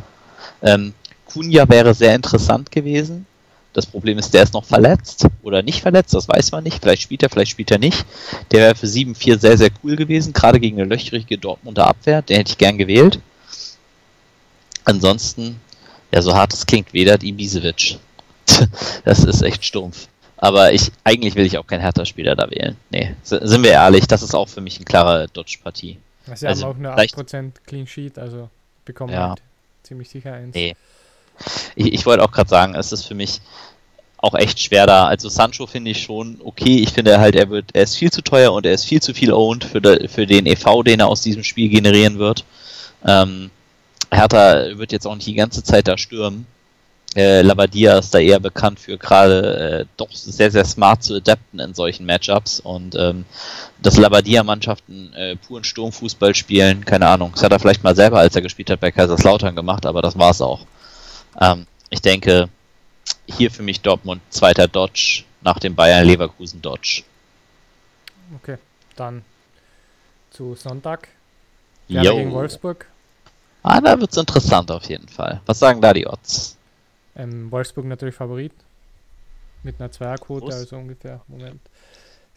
Ähm, 0.63 0.93
Kunja 1.25 1.69
wäre 1.69 1.93
sehr 1.93 2.15
interessant 2.15 2.71
gewesen. 2.71 3.25
Das 3.73 3.85
Problem 3.85 4.17
ist, 4.17 4.33
der 4.33 4.41
ist 4.41 4.55
noch 4.55 4.65
verletzt 4.65 5.27
oder 5.43 5.61
nicht 5.61 5.81
verletzt, 5.81 6.15
das 6.15 6.27
weiß 6.27 6.51
man 6.51 6.63
nicht. 6.63 6.81
Vielleicht 6.81 7.03
spielt 7.03 7.21
er, 7.21 7.29
vielleicht 7.29 7.51
spielt 7.51 7.69
er 7.69 7.77
nicht. 7.77 8.05
Der 8.51 8.61
wäre 8.61 8.75
für 8.75 8.87
7-4 8.87 9.37
sehr, 9.37 9.57
sehr 9.57 9.69
cool 9.83 9.95
gewesen, 9.95 10.33
gerade 10.33 10.59
gegen 10.59 10.81
eine 10.81 10.89
löchrige 10.89 11.37
Dortmunder 11.37 11.85
Abwehr. 11.85 12.23
Den 12.23 12.37
hätte 12.37 12.53
ich 12.53 12.57
gern 12.57 12.79
gewählt. 12.79 13.19
Ansonsten, 14.87 15.59
ja, 16.13 16.21
so 16.21 16.33
hart 16.33 16.53
es 16.53 16.65
klingt, 16.65 16.93
weder 16.93 17.17
die 17.17 17.29
Ibisevic. 17.29 17.99
das 19.03 19.25
ist 19.25 19.41
echt 19.41 19.65
stumpf. 19.65 20.07
Aber 20.37 20.71
ich, 20.71 20.91
eigentlich 21.03 21.35
will 21.35 21.45
ich 21.45 21.57
auch 21.57 21.67
keinen 21.67 21.81
Hertha-Spieler 21.81 22.35
da 22.35 22.49
wählen. 22.49 22.77
Nee, 22.89 23.13
sind 23.23 23.63
wir 23.63 23.71
ehrlich, 23.71 24.07
das 24.07 24.21
ist 24.21 24.33
auch 24.33 24.47
für 24.47 24.61
mich 24.61 24.77
eine 24.77 24.85
klare 24.85 25.27
Dodge-Partie. 25.33 25.97
Sie 26.33 26.47
also 26.47 26.67
haben 26.67 26.85
auch 26.85 26.95
eine 26.95 27.09
8% 27.09 27.51
Clean 27.65 27.85
Sheet, 27.85 28.17
also 28.17 28.49
bekommen 28.85 29.11
ja. 29.11 29.29
halt 29.29 29.41
ziemlich 29.83 30.09
sicher 30.09 30.33
eins. 30.33 30.55
Nee. 30.55 30.75
Ich, 31.75 31.91
ich 31.91 32.05
wollte 32.05 32.23
auch 32.23 32.31
gerade 32.31 32.49
sagen, 32.49 32.75
es 32.75 32.93
ist 32.93 33.03
für 33.03 33.15
mich 33.15 33.41
auch 34.17 34.35
echt 34.35 34.59
schwer 34.61 34.85
da. 34.85 35.07
Also 35.07 35.27
Sancho 35.27 35.67
finde 35.67 35.91
ich 35.91 36.01
schon 36.01 36.39
okay. 36.43 36.77
Ich 36.77 36.93
finde 36.93 37.19
halt, 37.19 37.35
er 37.35 37.49
wird, 37.49 37.71
er 37.73 37.83
ist 37.83 37.97
viel 37.97 38.11
zu 38.11 38.21
teuer 38.21 38.53
und 38.53 38.65
er 38.65 38.73
ist 38.73 38.85
viel 38.85 39.01
zu 39.01 39.13
viel 39.13 39.33
owned 39.33 39.65
für, 39.65 39.81
de, 39.81 40.07
für 40.07 40.25
den 40.25 40.45
EV, 40.45 40.83
den 40.83 41.01
er 41.01 41.07
aus 41.07 41.21
diesem 41.21 41.43
Spiel 41.43 41.67
generieren 41.67 42.19
wird. 42.19 42.45
Ähm, 43.05 43.51
Hertha 44.11 44.77
wird 44.77 44.91
jetzt 44.91 45.05
auch 45.05 45.15
nicht 45.15 45.27
die 45.27 45.35
ganze 45.35 45.63
Zeit 45.63 45.87
da 45.87 45.97
stürmen. 45.97 46.45
Äh, 47.15 47.41
Lavadia 47.41 47.97
ist 47.97 48.13
da 48.13 48.19
eher 48.19 48.39
bekannt 48.39 48.79
für 48.79 48.97
gerade 48.97 49.79
äh, 49.81 49.85
doch 49.97 50.11
sehr, 50.11 50.51
sehr 50.51 50.65
smart 50.65 51.03
zu 51.03 51.15
adapten 51.15 51.59
in 51.59 51.73
solchen 51.73 52.05
Matchups 52.05 52.59
und 52.59 52.95
ähm, 52.95 53.25
dass 53.81 53.97
Lavadia-Mannschaften 53.97 55.13
äh, 55.13 55.35
puren 55.35 55.63
Sturmfußball 55.63 56.35
spielen, 56.35 56.85
keine 56.85 57.07
Ahnung. 57.07 57.31
Das 57.33 57.43
hat 57.43 57.51
er 57.51 57.59
vielleicht 57.59 57.83
mal 57.83 57.95
selber, 57.95 58.19
als 58.19 58.35
er 58.35 58.41
gespielt 58.41 58.69
hat, 58.69 58.81
bei 58.81 58.91
Kaiserslautern 58.91 59.55
gemacht, 59.55 59.85
aber 59.85 60.01
das 60.01 60.17
war's 60.17 60.41
auch. 60.41 60.65
Ähm, 61.39 61.65
ich 61.89 62.01
denke, 62.01 62.49
hier 63.25 63.49
für 63.51 63.63
mich 63.63 63.81
Dortmund 63.81 64.21
zweiter 64.29 64.67
Dodge 64.67 65.23
nach 65.41 65.59
dem 65.59 65.75
Bayern 65.75 66.05
Leverkusen 66.05 66.61
Dodge. 66.61 67.03
Okay, 68.35 68.57
dann 68.95 69.23
zu 70.31 70.55
Sonntag. 70.55 71.07
Werder 71.87 72.15
gegen 72.15 72.31
Wolfsburg. 72.31 72.85
Ah, 73.67 73.81
da 73.81 73.99
wird's 73.99 74.17
interessant 74.17 74.71
auf 74.71 74.85
jeden 74.85 75.07
Fall. 75.07 75.41
Was 75.45 75.59
sagen 75.59 75.81
da 75.81 75.93
die 75.93 76.07
Odds? 76.07 76.57
Ähm, 77.15 77.51
Wolfsburg 77.51 77.85
natürlich 77.85 78.15
Favorit. 78.15 78.53
Mit 79.63 79.79
einer 79.79 79.91
Zweierquote, 79.91 80.53
also 80.53 80.77
ungefähr. 80.77 81.21
Moment. 81.27 81.59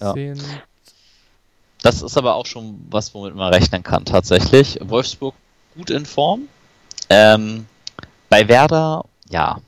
Ja. 0.00 0.12
Sind 0.12 0.42
das 1.82 2.02
ist 2.02 2.16
aber 2.16 2.34
auch 2.34 2.46
schon 2.46 2.78
was, 2.90 3.14
womit 3.14 3.34
man 3.34 3.52
rechnen 3.52 3.82
kann, 3.82 4.04
tatsächlich. 4.04 4.78
Wolfsburg 4.82 5.34
gut 5.76 5.90
in 5.90 6.04
Form. 6.04 6.48
Ähm, 7.08 7.66
bei 8.28 8.48
Werder, 8.48 9.04
ja. 9.30 9.60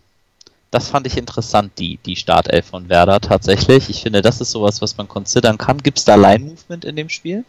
Das 0.71 0.89
fand 0.89 1.07
ich 1.07 1.17
interessant, 1.17 1.79
die, 1.79 1.99
die 1.99 2.17
Startelf 2.17 2.67
von 2.67 2.89
Werder 2.89 3.21
tatsächlich. 3.21 3.91
Ich 3.91 4.03
finde, 4.03 4.23
das 4.23 4.41
ist 4.41 4.51
sowas, 4.51 4.81
was 4.81 4.97
man 4.97 5.09
considern 5.09 5.59
kann. 5.59 5.79
Gibt 5.79 5.99
es 5.99 6.05
da 6.05 6.15
Line-Movement 6.15 6.85
in 6.85 6.97
dem 6.97 7.09
Spiel? 7.09 7.45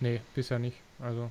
Nee, 0.00 0.20
bisher 0.34 0.58
nicht. 0.58 0.76
Also 1.00 1.30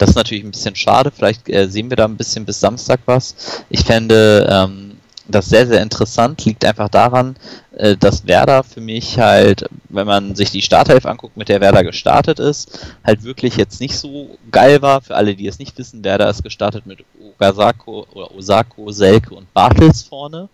das 0.00 0.10
ist 0.10 0.16
natürlich 0.16 0.44
ein 0.44 0.50
bisschen 0.50 0.76
schade. 0.76 1.10
Vielleicht 1.14 1.48
äh, 1.50 1.68
sehen 1.68 1.90
wir 1.90 1.96
da 1.96 2.06
ein 2.06 2.16
bisschen 2.16 2.46
bis 2.46 2.58
Samstag 2.58 3.00
was. 3.04 3.64
Ich 3.68 3.84
fände 3.84 4.48
ähm, 4.50 4.96
das 5.28 5.50
sehr, 5.50 5.66
sehr 5.66 5.82
interessant. 5.82 6.42
Liegt 6.46 6.64
einfach 6.64 6.88
daran, 6.88 7.36
äh, 7.76 7.98
dass 7.98 8.26
Werder 8.26 8.64
für 8.64 8.80
mich 8.80 9.18
halt, 9.18 9.68
wenn 9.90 10.06
man 10.06 10.34
sich 10.34 10.50
die 10.50 10.62
Startelf 10.62 11.04
anguckt, 11.04 11.36
mit 11.36 11.50
der 11.50 11.60
Werder 11.60 11.84
gestartet 11.84 12.38
ist, 12.38 12.78
halt 13.04 13.24
wirklich 13.24 13.56
jetzt 13.56 13.78
nicht 13.82 13.94
so 13.94 14.38
geil 14.50 14.80
war. 14.80 15.02
Für 15.02 15.16
alle, 15.16 15.36
die 15.36 15.46
es 15.46 15.58
nicht 15.58 15.76
wissen, 15.76 16.02
Werder 16.02 16.30
ist 16.30 16.42
gestartet 16.42 16.86
mit 16.86 17.04
Ogasako 17.20 18.06
oder 18.14 18.34
Osako, 18.34 18.92
Selke 18.92 19.34
und 19.34 19.52
Bartels 19.52 20.02
vorne. 20.02 20.48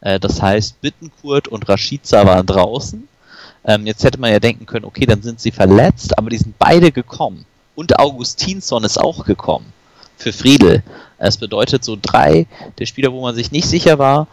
Äh, 0.00 0.20
das 0.20 0.40
heißt, 0.40 0.80
Bittenkurt 0.80 1.48
und 1.48 1.68
Rashica 1.68 2.24
waren 2.24 2.46
draußen. 2.46 3.08
Ähm, 3.64 3.84
jetzt 3.84 4.04
hätte 4.04 4.20
man 4.20 4.30
ja 4.30 4.38
denken 4.38 4.64
können, 4.64 4.84
okay, 4.84 5.06
dann 5.06 5.22
sind 5.22 5.40
sie 5.40 5.50
verletzt, 5.50 6.16
aber 6.16 6.30
die 6.30 6.38
sind 6.38 6.56
beide 6.56 6.92
gekommen. 6.92 7.46
Und 7.74 7.98
Augustinsson 7.98 8.84
ist 8.84 8.98
auch 8.98 9.24
gekommen 9.24 9.72
für 10.16 10.32
Friedel. 10.32 10.82
Es 11.18 11.36
bedeutet, 11.36 11.84
so 11.84 11.96
drei 12.00 12.46
der 12.78 12.86
Spieler, 12.86 13.12
wo 13.12 13.22
man 13.22 13.34
sich 13.34 13.52
nicht 13.52 13.66
sicher 13.66 13.98
war, 13.98 14.26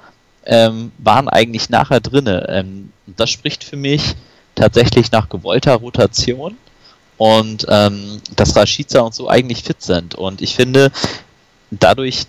ähm, 0.46 0.92
waren 0.98 1.28
eigentlich 1.30 1.70
nachher 1.70 2.00
drinne. 2.00 2.48
Ähm, 2.50 2.92
das 3.06 3.30
spricht 3.30 3.64
für 3.64 3.76
mich 3.76 4.16
tatsächlich 4.56 5.12
nach 5.12 5.30
gewollter 5.30 5.76
Rotation 5.76 6.58
und 7.18 7.66
ähm, 7.70 8.22
dass 8.36 8.56
Rashica 8.56 9.02
und 9.02 9.14
so 9.14 9.30
eigentlich 9.30 9.64
fit 9.64 9.82
sind. 9.82 10.16
Und 10.16 10.42
ich 10.42 10.56
finde, 10.56 10.92
dadurch, 11.72 12.24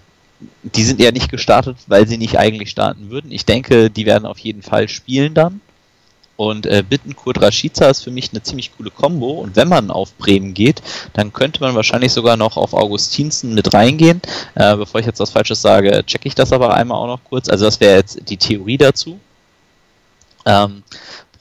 die 0.63 0.85
sind 0.85 1.01
ja 1.01 1.13
nicht 1.13 1.31
gestartet, 1.31 1.77
weil 1.87 2.07
sie 2.07 2.19
nicht 2.19 2.39
eigentlich 2.39 2.71
starten 2.71 3.11
würden. 3.11 3.31
Ich 3.31 3.45
denke, 3.45 3.91
die 3.91 4.07
werden 4.07 4.27
auf 4.27 4.39
jeden 4.39 4.63
Fall 4.63 4.89
spielen 4.89 5.35
dann. 5.35 5.61
Und 6.41 6.65
äh, 6.65 6.83
Bittenkurt 6.83 7.43
Rashica 7.43 7.91
ist 7.91 8.03
für 8.03 8.11
mich 8.11 8.31
eine 8.33 8.43
ziemlich 8.43 8.75
coole 8.75 8.91
Combo. 8.91 9.33
Und 9.33 9.57
wenn 9.57 9.69
man 9.69 9.91
auf 9.91 10.15
Bremen 10.15 10.55
geht, 10.55 10.81
dann 11.13 11.35
könnte 11.35 11.61
man 11.61 11.75
wahrscheinlich 11.75 12.15
sogar 12.15 12.39
noch 12.39 12.57
auf 12.57 12.73
Augustinsen 12.73 13.53
mit 13.53 13.75
reingehen. 13.75 14.23
Äh, 14.55 14.75
bevor 14.77 15.01
ich 15.01 15.07
jetzt 15.07 15.21
was 15.21 15.29
Falsches 15.29 15.61
sage, 15.61 16.03
checke 16.07 16.29
ich 16.29 16.35
das 16.35 16.51
aber 16.51 16.73
einmal 16.73 16.97
auch 16.97 17.09
noch 17.09 17.25
kurz. 17.25 17.51
Also 17.51 17.67
das 17.67 17.79
wäre 17.79 17.97
jetzt 17.97 18.27
die 18.31 18.39
Theorie 18.39 18.79
dazu. 18.79 19.21
Ähm, 20.47 20.83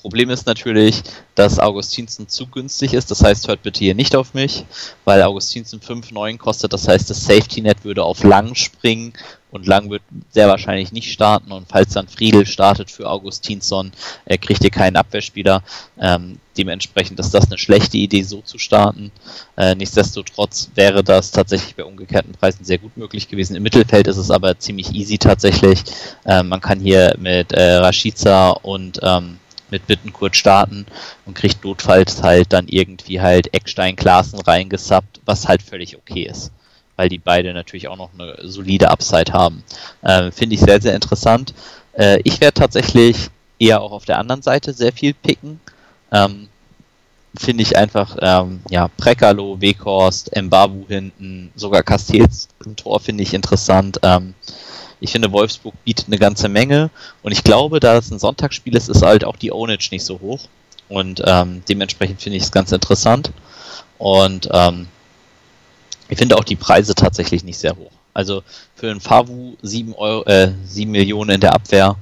Problem 0.01 0.29
ist 0.29 0.45
natürlich, 0.45 1.03
dass 1.35 1.59
Augustinsen 1.59 2.27
zu 2.27 2.47
günstig 2.47 2.93
ist. 2.93 3.11
Das 3.11 3.23
heißt, 3.23 3.47
hört 3.47 3.63
bitte 3.63 3.79
hier 3.79 3.95
nicht 3.95 4.15
auf 4.15 4.33
mich, 4.33 4.65
weil 5.05 5.21
Augustinsen 5.23 5.81
5,9 5.81 6.37
kostet. 6.37 6.71
Das 6.71 6.87
heißt, 6.87 7.09
das 7.09 7.25
Safety 7.25 7.61
Net 7.61 7.83
würde 7.83 8.03
auf 8.03 8.23
lang 8.23 8.55
springen 8.55 9.13
und 9.51 9.65
Lang 9.65 9.89
wird 9.89 10.03
sehr 10.29 10.47
wahrscheinlich 10.47 10.91
nicht 10.91 11.11
starten. 11.11 11.51
Und 11.51 11.67
falls 11.67 11.93
dann 11.93 12.07
Friedel 12.07 12.45
startet 12.45 12.91
für 12.91 13.09
Augustinsson, 13.09 13.91
äh, 14.25 14.37
kriegt 14.37 14.63
ihr 14.63 14.69
keinen 14.69 14.95
Abwehrspieler. 14.95 15.63
Ähm, 15.99 16.39
dementsprechend 16.57 17.19
ist 17.19 17.33
das 17.33 17.47
eine 17.47 17.57
schlechte 17.57 17.97
Idee, 17.97 18.21
so 18.21 18.41
zu 18.41 18.57
starten. 18.57 19.11
Äh, 19.57 19.75
nichtsdestotrotz 19.75 20.69
wäre 20.75 21.03
das 21.03 21.31
tatsächlich 21.31 21.75
bei 21.75 21.83
umgekehrten 21.83 22.33
Preisen 22.33 22.63
sehr 22.63 22.77
gut 22.77 22.95
möglich 22.95 23.27
gewesen. 23.27 23.55
Im 23.55 23.63
Mittelfeld 23.63 24.07
ist 24.07 24.17
es 24.17 24.29
aber 24.31 24.59
ziemlich 24.59 24.93
easy 24.93 25.17
tatsächlich. 25.17 25.83
Äh, 26.25 26.43
man 26.43 26.61
kann 26.61 26.79
hier 26.79 27.15
mit 27.17 27.51
äh, 27.51 27.75
Rashica 27.75 28.51
und 28.51 28.99
ähm, 29.01 29.39
mit 29.71 29.87
Bittenkurt 29.87 30.35
starten 30.35 30.85
und 31.25 31.35
kriegt 31.35 31.63
notfalls 31.63 32.23
halt 32.23 32.53
dann 32.53 32.67
irgendwie 32.67 33.21
halt 33.21 33.53
Eckstein 33.53 33.95
Klaassen 33.95 34.39
reingesappt, 34.39 35.21
was 35.25 35.47
halt 35.47 35.61
völlig 35.61 35.97
okay 35.97 36.23
ist 36.23 36.51
weil 36.99 37.07
die 37.07 37.17
beide 37.17 37.53
natürlich 37.53 37.87
auch 37.87 37.95
noch 37.95 38.09
eine 38.13 38.35
solide 38.43 38.89
Upside 38.91 39.31
haben. 39.31 39.63
Ähm, 40.03 40.33
Finde 40.33 40.55
ich 40.55 40.59
sehr, 40.59 40.81
sehr 40.81 40.95
interessant. 40.95 41.53
Äh, 41.93 42.19
ich 42.25 42.41
werde 42.41 42.59
tatsächlich 42.59 43.29
eher 43.57 43.81
auch 43.81 43.93
auf 43.93 44.03
der 44.03 44.19
anderen 44.19 44.41
Seite 44.41 44.73
sehr 44.73 44.91
viel 44.91 45.13
picken. 45.13 45.61
Ähm, 46.11 46.49
Finde 47.37 47.63
ich 47.63 47.77
einfach, 47.77 48.17
ähm, 48.19 48.59
ja, 48.69 48.89
Prekalo, 48.97 49.61
Weghorst, 49.61 50.35
Mbabu 50.35 50.87
hinten, 50.89 51.53
sogar 51.55 51.83
Castells 51.83 52.49
im 52.65 52.75
Tor 52.75 52.99
finde 52.99 53.23
ich 53.23 53.33
interessant. 53.33 53.99
Ähm, 54.03 54.33
ich 54.99 55.11
finde, 55.11 55.31
Wolfsburg 55.31 55.75
bietet 55.83 56.07
eine 56.07 56.17
ganze 56.17 56.49
Menge 56.49 56.89
und 57.23 57.31
ich 57.31 57.43
glaube, 57.43 57.79
da 57.79 57.97
es 57.97 58.11
ein 58.11 58.19
Sonntagsspiel 58.19 58.75
ist, 58.75 58.89
ist 58.89 59.01
halt 59.01 59.23
auch 59.23 59.37
die 59.37 59.51
Ownage 59.51 59.89
nicht 59.91 60.03
so 60.03 60.19
hoch 60.19 60.41
und 60.89 61.21
ähm, 61.25 61.63
dementsprechend 61.69 62.21
finde 62.21 62.37
ich 62.37 62.43
es 62.43 62.51
ganz 62.51 62.71
interessant. 62.71 63.31
Und 63.97 64.49
ähm, 64.51 64.87
ich 66.09 66.17
finde 66.17 66.37
auch 66.37 66.43
die 66.43 66.55
Preise 66.55 66.95
tatsächlich 66.95 67.43
nicht 67.43 67.57
sehr 67.57 67.75
hoch. 67.77 67.91
Also 68.13 68.43
für 68.75 68.89
einen 68.89 68.99
Favu 68.99 69.55
7, 69.61 69.93
Euro, 69.93 70.25
äh, 70.25 70.51
7 70.65 70.89
Millionen 70.89 71.29
in 71.29 71.41
der 71.41 71.53
Abwehr 71.53 71.95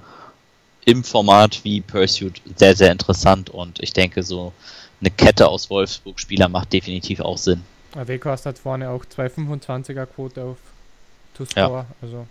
im 0.86 1.04
Format 1.04 1.64
wie 1.66 1.82
Pursuit 1.82 2.42
sehr, 2.56 2.76
sehr 2.76 2.94
interessant 2.94 3.50
und 3.50 3.80
ich 3.82 3.92
denke, 3.92 4.24
so 4.24 4.54
eine 5.02 5.12
Kette 5.12 5.50
aus 5.50 5.70
Wolfsburg-Spieler 5.70 6.48
macht 6.48 6.72
definitiv 6.72 7.20
auch 7.20 7.38
Sinn. 7.38 7.62
Weghorst 7.94 8.46
hat 8.46 8.58
vorne 8.58 8.90
auch 8.90 9.04
2,25er 9.04 10.06
Quote 10.06 10.44
auf 10.44 10.58
To 11.36 11.46
Score, 11.46 11.80
ja. 11.80 11.86
also 12.02 12.26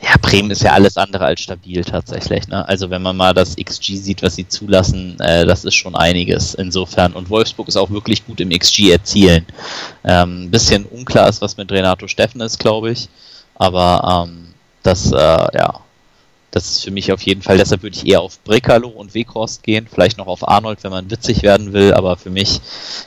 Ja, 0.00 0.16
Bremen 0.20 0.50
ist 0.50 0.62
ja 0.62 0.72
alles 0.72 0.96
andere 0.96 1.24
als 1.24 1.40
stabil 1.40 1.82
tatsächlich. 1.82 2.48
Ne? 2.48 2.66
Also 2.68 2.90
wenn 2.90 3.00
man 3.02 3.16
mal 3.16 3.32
das 3.32 3.56
XG 3.56 3.96
sieht, 3.96 4.22
was 4.22 4.34
sie 4.34 4.46
zulassen, 4.46 5.18
äh, 5.20 5.46
das 5.46 5.64
ist 5.64 5.74
schon 5.74 5.94
einiges 5.94 6.54
insofern. 6.54 7.12
Und 7.14 7.30
Wolfsburg 7.30 7.68
ist 7.68 7.76
auch 7.76 7.90
wirklich 7.90 8.26
gut 8.26 8.40
im 8.40 8.50
XG 8.50 8.90
erzielen. 8.90 9.46
Ähm, 10.04 10.50
bisschen 10.50 10.84
unklar 10.84 11.28
ist, 11.28 11.40
was 11.40 11.56
mit 11.56 11.72
Renato 11.72 12.06
Steffen 12.06 12.40
ist, 12.42 12.58
glaube 12.58 12.90
ich. 12.90 13.08
Aber 13.54 14.26
ähm, 14.28 14.52
das, 14.82 15.10
äh, 15.10 15.16
ja, 15.16 15.80
das 16.54 16.70
ist 16.70 16.84
für 16.84 16.92
mich 16.92 17.10
auf 17.10 17.20
jeden 17.22 17.42
Fall, 17.42 17.58
deshalb 17.58 17.82
würde 17.82 17.96
ich 17.96 18.06
eher 18.06 18.20
auf 18.20 18.38
Brekalo 18.44 18.88
und 18.88 19.12
Weghorst 19.12 19.64
gehen, 19.64 19.88
vielleicht 19.92 20.18
noch 20.18 20.28
auf 20.28 20.46
Arnold, 20.46 20.84
wenn 20.84 20.92
man 20.92 21.10
witzig 21.10 21.42
werden 21.42 21.72
will, 21.72 21.92
aber 21.92 22.16
für 22.16 22.30
mich 22.30 22.60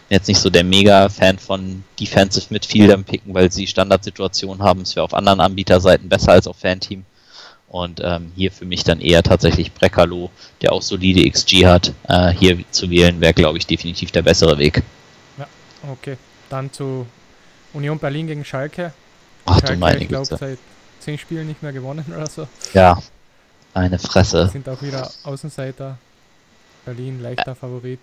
jetzt 0.10 0.28
nicht 0.28 0.42
so 0.42 0.50
der 0.50 0.66
Mega-Fan 0.66 1.40
von 1.40 1.86
Defensive 1.98 2.48
Midfieldern 2.50 3.06
picken, 3.06 3.34
weil 3.34 3.50
sie 3.50 3.66
Standardsituationen 3.66 4.62
haben. 4.62 4.82
Es 4.82 4.98
wäre 4.98 5.06
auf 5.06 5.14
anderen 5.14 5.40
Anbieterseiten 5.40 6.10
besser 6.10 6.34
als 6.34 6.46
auf 6.46 6.58
Fanteam. 6.58 7.06
Und 7.70 8.02
ähm, 8.04 8.34
hier 8.36 8.52
für 8.52 8.66
mich 8.66 8.84
dann 8.84 9.00
eher 9.00 9.24
tatsächlich 9.24 9.74
Brekalo, 9.74 10.30
der 10.62 10.74
auch 10.74 10.82
solide 10.82 11.30
XG 11.30 11.66
hat. 11.66 11.94
Äh, 12.08 12.30
hier 12.30 12.58
zu 12.72 12.90
wählen 12.90 13.20
wäre, 13.22 13.34
glaube 13.34 13.58
ich, 13.58 13.66
definitiv 13.66 14.12
der 14.12 14.24
bessere 14.24 14.58
Weg. 14.58 14.84
Ja, 15.38 15.48
okay. 15.90 16.18
Dann 16.50 16.72
zu 16.72 17.06
Union 17.74 18.00
Berlin 18.00 18.28
gegen 18.28 18.44
Schalke. 18.44 18.94
Ach 19.46 19.60
Schalke, 19.60 19.74
du 19.74 19.80
meine 19.80 20.02
Ich 20.02 20.08
glaube, 20.08 20.26
seit 20.26 20.60
zehn 21.00 21.18
Spielen 21.18 21.48
nicht 21.48 21.62
mehr 21.64 21.74
gewonnen 21.74 22.06
oder 22.16 22.28
so. 22.28 22.48
Ja, 22.74 23.02
eine 23.78 24.00
Fresse. 24.00 24.50
Sind 24.52 24.68
auch 24.68 24.82
wieder 24.82 25.10
Außenseiter. 25.24 25.98
Berlin 26.86 27.22
leichter 27.22 27.56
Favorit. 27.56 28.00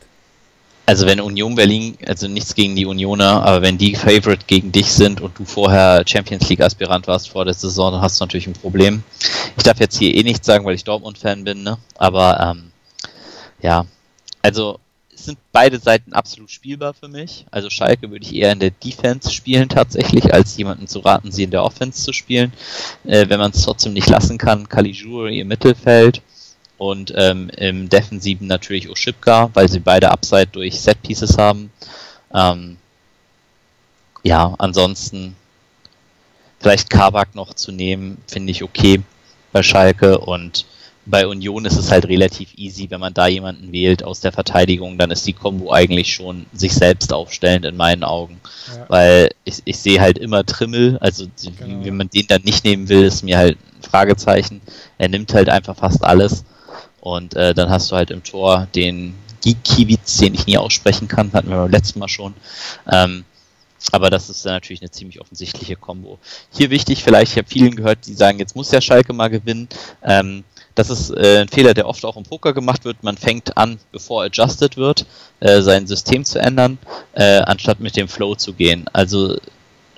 Also 0.87 1.06
wenn 1.06 1.18
Union 1.18 1.54
Berlin, 1.54 1.96
also 2.06 2.28
nichts 2.28 2.54
gegen 2.54 2.76
die 2.76 2.84
Unioner, 2.84 3.42
aber 3.42 3.62
wenn 3.62 3.78
die 3.78 3.94
Favorite 3.94 4.44
gegen 4.46 4.70
dich 4.70 4.92
sind 4.92 5.22
und 5.22 5.38
du 5.38 5.46
vorher 5.46 6.04
Champions 6.06 6.46
League 6.50 6.60
Aspirant 6.60 7.06
warst 7.06 7.30
vor 7.30 7.46
der 7.46 7.54
Saison, 7.54 7.92
dann 7.92 8.02
hast 8.02 8.20
du 8.20 8.24
natürlich 8.24 8.46
ein 8.46 8.52
Problem. 8.52 9.02
Ich 9.56 9.62
darf 9.62 9.80
jetzt 9.80 9.96
hier 9.96 10.14
eh 10.14 10.22
nichts 10.22 10.46
sagen, 10.46 10.66
weil 10.66 10.74
ich 10.74 10.84
Dortmund-Fan 10.84 11.44
bin, 11.44 11.62
ne? 11.62 11.78
Aber 11.96 12.38
ähm, 12.38 12.70
ja, 13.62 13.87
also 14.42 14.78
sind 15.16 15.38
beide 15.53 15.79
Seiten 15.79 16.12
absolut 16.12 16.50
spielbar 16.50 16.94
für 16.94 17.09
mich. 17.09 17.46
Also 17.50 17.70
Schalke 17.70 18.11
würde 18.11 18.24
ich 18.24 18.35
eher 18.35 18.53
in 18.53 18.61
der 18.61 18.70
Defense 18.70 19.31
spielen 19.31 19.68
tatsächlich, 19.68 20.33
als 20.33 20.57
jemanden 20.57 20.88
zu 20.88 21.00
raten, 21.00 21.33
sie 21.33 21.44
in 21.44 21.50
der 21.50 21.64
Offense 21.64 22.03
zu 22.03 22.12
spielen. 22.12 22.53
Äh, 23.05 23.29
wenn 23.29 23.40
man 23.40 23.53
es 23.53 23.62
trotzdem 23.62 23.92
nicht 23.92 24.09
lassen 24.09 24.38
kann, 24.38 24.68
Caligiuri 24.68 25.40
im 25.40 25.48
Mittelfeld 25.48 26.22
und 26.79 27.12
ähm, 27.16 27.50
im 27.57 27.88
Defensiven 27.88 28.46
natürlich 28.46 28.90
Oshipka, 28.90 29.50
weil 29.55 29.68
sie 29.68 29.81
beide 29.81 30.11
Upside 30.11 30.48
durch 30.48 30.81
Set 30.81 31.00
Pieces 31.03 31.38
haben. 31.38 31.70
Ähm, 32.33 32.77
ja, 34.22 34.55
ansonsten 34.59 35.37
vielleicht 36.59 36.90
Kabak 36.90 37.35
noch 37.35 37.55
zu 37.55 37.72
nehmen, 37.72 38.18
finde 38.27 38.50
ich 38.50 38.62
okay 38.62 39.03
bei 39.53 39.62
Schalke 39.62 40.18
und 40.18 40.66
bei 41.07 41.27
Union 41.27 41.64
ist 41.64 41.77
es 41.77 41.90
halt 41.90 42.07
relativ 42.07 42.55
easy, 42.57 42.90
wenn 42.90 43.01
man 43.01 43.14
da 43.14 43.27
jemanden 43.27 43.73
wählt 43.73 44.03
aus 44.03 44.21
der 44.21 44.33
Verteidigung, 44.33 44.97
dann 44.99 45.11
ist 45.11 45.27
die 45.27 45.33
Combo 45.33 45.73
eigentlich 45.73 46.14
schon 46.14 46.47
sich 46.53 46.75
selbst 46.75 47.12
aufstellend 47.12 47.64
in 47.64 47.77
meinen 47.77 48.05
Augen. 48.05 48.40
Ja. 48.75 48.87
Weil 48.88 49.31
ich, 49.45 49.62
ich 49.64 49.79
sehe 49.79 50.01
halt 50.01 50.19
immer 50.19 50.47
Trimmel, 50.47 50.99
also 50.99 51.27
genau. 51.43 51.85
wenn 51.85 51.97
man 51.97 52.09
den 52.09 52.27
dann 52.27 52.43
nicht 52.43 52.64
nehmen 52.64 52.88
will, 52.88 53.05
ist 53.05 53.23
mir 53.23 53.38
halt 53.38 53.59
ein 53.59 53.83
Fragezeichen. 53.83 54.61
Er 54.99 55.09
nimmt 55.09 55.35
halt 55.35 55.49
einfach 55.49 55.77
fast 55.77 56.05
alles. 56.05 56.45
Und 57.01 57.35
äh, 57.35 57.53
dann 57.53 57.69
hast 57.69 57.90
du 57.90 57.97
halt 57.97 58.11
im 58.11 58.23
Tor 58.23 58.67
den 58.75 59.14
Gikiewicz, 59.43 60.17
den 60.17 60.35
ich 60.35 60.47
nie 60.47 60.57
aussprechen 60.57 61.07
kann, 61.07 61.33
hatten 61.35 61.51
wir 61.51 61.57
beim 61.57 61.71
letzten 61.71 61.99
Mal 61.99 62.09
schon. 62.09 62.33
Ähm, 62.90 63.25
aber 63.93 64.09
das 64.09 64.31
ist 64.31 64.47
natürlich 64.47 64.81
eine 64.81 64.90
ziemlich 64.90 65.21
offensichtliche 65.21 65.77
Combo. 65.77 66.19
Hier 66.51 66.71
wichtig, 66.71 67.05
vielleicht, 67.05 67.33
ich 67.33 67.38
habe 67.38 67.49
vielen 67.49 67.77
gehört, 67.77 68.07
die 68.07 68.14
sagen, 68.14 68.38
jetzt 68.38 68.57
muss 68.57 68.71
ja 68.71 68.81
Schalke 68.81 69.12
mal 69.12 69.29
gewinnen. 69.29 69.69
Ähm, 70.03 70.45
das 70.74 70.90
ist 70.90 71.10
äh, 71.10 71.40
ein 71.40 71.48
Fehler, 71.48 71.74
der 71.74 71.87
oft 71.87 72.04
auch 72.04 72.16
im 72.16 72.24
Poker 72.24 72.52
gemacht 72.52 72.84
wird. 72.84 73.02
Man 73.02 73.16
fängt 73.16 73.56
an, 73.56 73.78
bevor 73.92 74.24
adjusted 74.24 74.76
wird, 74.76 75.06
äh, 75.40 75.62
sein 75.62 75.87
System 75.87 76.24
zu 76.24 76.40
ändern, 76.40 76.78
äh, 77.12 77.40
anstatt 77.40 77.80
mit 77.80 77.96
dem 77.96 78.08
Flow 78.08 78.34
zu 78.34 78.52
gehen. 78.52 78.87
Also 78.92 79.37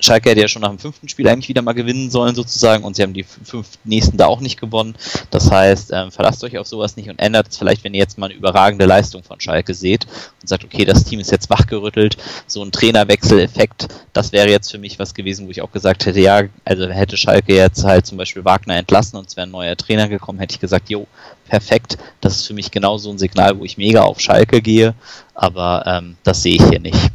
Schalke 0.01 0.31
hätte 0.31 0.41
ja 0.41 0.49
schon 0.49 0.63
nach 0.63 0.69
dem 0.69 0.79
fünften 0.79 1.09
Spiel 1.09 1.29
eigentlich 1.29 1.49
wieder 1.49 1.63
mal 1.63 1.73
gewinnen 1.73 2.11
sollen 2.11 2.35
sozusagen 2.35 2.85
und 2.85 2.97
sie 2.97 3.03
haben 3.03 3.15
die 3.15 3.25
fünf 3.25 3.67
nächsten 3.85 4.17
da 4.17 4.27
auch 4.27 4.41
nicht 4.41 4.61
gewonnen. 4.61 4.95
Das 5.31 5.51
heißt, 5.51 5.91
ähm, 5.93 6.11
verlasst 6.11 6.45
euch 6.45 6.59
auf 6.59 6.67
sowas 6.67 6.97
nicht 6.97 7.09
und 7.09 7.19
ändert 7.19 7.49
es 7.49 7.57
vielleicht, 7.57 7.85
wenn 7.85 7.95
ihr 7.95 8.01
jetzt 8.01 8.19
mal 8.19 8.27
eine 8.27 8.35
überragende 8.35 8.87
Leistung 8.87 9.23
von 9.23 9.41
Schalke 9.41 9.75
seht 9.75 10.07
und 10.41 10.49
sagt, 10.49 10.65
okay, 10.65 10.85
das 10.85 11.05
Team 11.05 11.21
ist 11.21 11.31
jetzt 11.31 11.51
wachgerüttelt, 11.51 12.17
so 12.47 12.63
ein 12.63 12.73
Trainerwechseleffekt, 12.73 13.89
das 14.13 14.33
wäre 14.33 14.51
jetzt 14.51 14.71
für 14.71 14.79
mich 14.79 14.99
was 14.99 15.15
gewesen, 15.15 15.47
wo 15.47 15.51
ich 15.51 15.63
auch 15.63 15.73
gesagt 15.73 16.07
hätte, 16.07 16.21
ja, 16.21 16.43
also 16.65 16.89
hätte 16.89 17.17
Schalke 17.17 17.55
jetzt 17.55 17.85
halt 17.85 18.07
zum 18.07 18.19
Beispiel 18.19 18.45
Wagner 18.45 18.77
entlassen 18.77 19.19
und 19.19 19.29
es 19.29 19.37
wäre 19.37 19.47
ein 19.47 19.51
neuer 19.53 19.77
Trainer 19.77 20.09
gekommen, 20.09 20.39
hätte 20.39 20.55
ich 20.55 20.61
gesagt, 20.61 20.91
jo, 20.91 21.07
perfekt, 21.49 21.97
das 22.21 22.37
ist 22.37 22.47
für 22.47 22.55
mich 22.55 22.71
genau 22.71 22.99
so 22.99 23.11
ein 23.11 23.19
Signal, 23.19 23.59
wo 23.59 23.65
ich 23.65 23.79
mega 23.79 24.03
auf 24.03 24.21
Schalke 24.21 24.61
gehe, 24.61 24.95
aber 25.35 25.85
ähm, 25.87 26.17
das 26.23 26.43
sehe 26.43 26.57
ich 26.57 26.65
hier 26.65 26.81
nicht. 26.81 27.11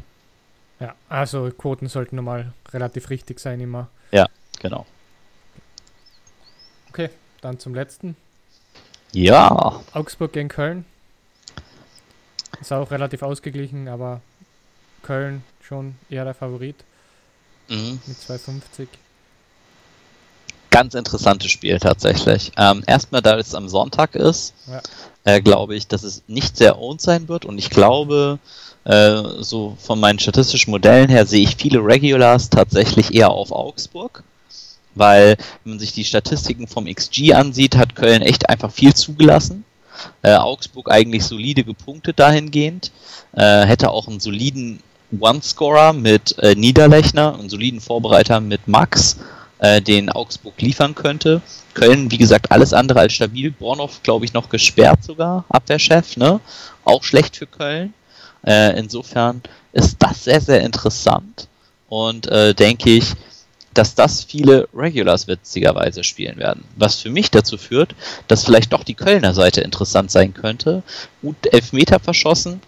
Ja, 0.79 0.95
also 1.09 1.51
Quoten 1.55 1.87
sollten 1.87 2.15
normal 2.15 2.53
relativ 2.73 3.09
richtig 3.09 3.39
sein 3.39 3.59
immer. 3.59 3.89
Ja, 4.11 4.27
genau. 4.59 4.85
Okay, 6.89 7.09
dann 7.41 7.59
zum 7.59 7.73
letzten. 7.73 8.15
Ja. 9.13 9.81
Augsburg 9.93 10.33
gegen 10.33 10.49
Köln. 10.49 10.85
Ist 12.59 12.71
auch 12.71 12.91
relativ 12.91 13.23
ausgeglichen, 13.23 13.87
aber 13.87 14.21
Köln 15.03 15.43
schon 15.61 15.95
eher 16.09 16.25
der 16.25 16.33
Favorit. 16.33 16.75
Mhm. 17.69 18.01
Mit 18.05 18.17
2,50. 18.17 18.87
Ganz 20.71 20.95
interessantes 20.95 21.51
Spiel 21.51 21.79
tatsächlich. 21.79 22.51
Ähm, 22.57 22.83
erstmal, 22.87 23.21
da 23.21 23.37
es 23.37 23.53
am 23.53 23.69
Sonntag 23.69 24.15
ist, 24.15 24.55
ja. 24.67 24.81
äh, 25.25 25.41
glaube 25.41 25.75
ich, 25.75 25.87
dass 25.87 26.01
es 26.01 26.23
nicht 26.27 26.57
sehr 26.57 26.79
owned 26.79 27.01
sein 27.01 27.27
wird 27.27 27.45
und 27.45 27.59
ich 27.59 27.69
glaube, 27.69 28.39
äh, 28.83 29.21
so 29.39 29.77
von 29.79 29.99
meinen 29.99 30.17
statistischen 30.17 30.71
Modellen 30.71 31.09
her 31.09 31.25
sehe 31.25 31.43
ich 31.43 31.55
viele 31.55 31.79
Regulars 31.79 32.49
tatsächlich 32.49 33.13
eher 33.13 33.29
auf 33.29 33.51
Augsburg. 33.51 34.23
Weil, 34.95 35.37
wenn 35.63 35.73
man 35.73 35.79
sich 35.79 35.93
die 35.93 36.03
Statistiken 36.03 36.67
vom 36.67 36.85
XG 36.85 37.33
ansieht, 37.33 37.77
hat 37.77 37.95
Köln 37.95 38.21
echt 38.21 38.49
einfach 38.49 38.71
viel 38.71 38.93
zugelassen. 38.93 39.63
Äh, 40.21 40.35
Augsburg 40.35 40.91
eigentlich 40.91 41.23
solide 41.25 41.63
gepunktet 41.63 42.19
dahingehend. 42.19 42.91
Äh, 43.33 43.65
hätte 43.65 43.91
auch 43.91 44.07
einen 44.07 44.19
soliden 44.19 44.81
One-Scorer 45.17 45.93
mit 45.93 46.37
äh, 46.39 46.55
Niederlechner, 46.55 47.37
einen 47.37 47.49
soliden 47.49 47.79
Vorbereiter 47.79 48.39
mit 48.39 48.67
Max, 48.67 49.17
äh, 49.61 49.81
den 49.81 50.09
Augsburg 50.09 50.59
liefern 50.59 50.95
könnte. 50.95 51.41
Köln, 51.73 52.11
wie 52.11 52.17
gesagt, 52.17 52.51
alles 52.51 52.73
andere 52.73 52.99
als 52.99 53.13
stabil. 53.13 53.51
Bornow, 53.51 54.01
glaube 54.03 54.25
ich, 54.25 54.33
noch 54.33 54.49
gesperrt 54.49 55.03
sogar, 55.03 55.45
Abwehrchef, 55.49 56.17
ne? 56.17 56.41
Auch 56.83 57.03
schlecht 57.03 57.37
für 57.37 57.47
Köln. 57.47 57.93
Äh, 58.45 58.77
insofern 58.77 59.41
ist 59.71 59.97
das 59.99 60.25
sehr, 60.25 60.41
sehr 60.41 60.61
interessant 60.61 61.47
und 61.87 62.27
äh, 62.27 62.53
denke 62.53 62.89
ich, 62.89 63.13
dass 63.73 63.95
das 63.95 64.23
viele 64.23 64.67
Regulars 64.73 65.27
witzigerweise 65.27 66.03
spielen 66.03 66.37
werden. 66.37 66.65
Was 66.75 66.95
für 66.95 67.09
mich 67.09 67.31
dazu 67.31 67.57
führt, 67.57 67.95
dass 68.27 68.43
vielleicht 68.43 68.73
doch 68.73 68.83
die 68.83 68.95
Kölner 68.95 69.33
Seite 69.33 69.61
interessant 69.61 70.11
sein 70.11 70.33
könnte. 70.33 70.83
Gut 71.21 71.53
Elfmeter 71.53 71.99
verschossen. 71.99 72.61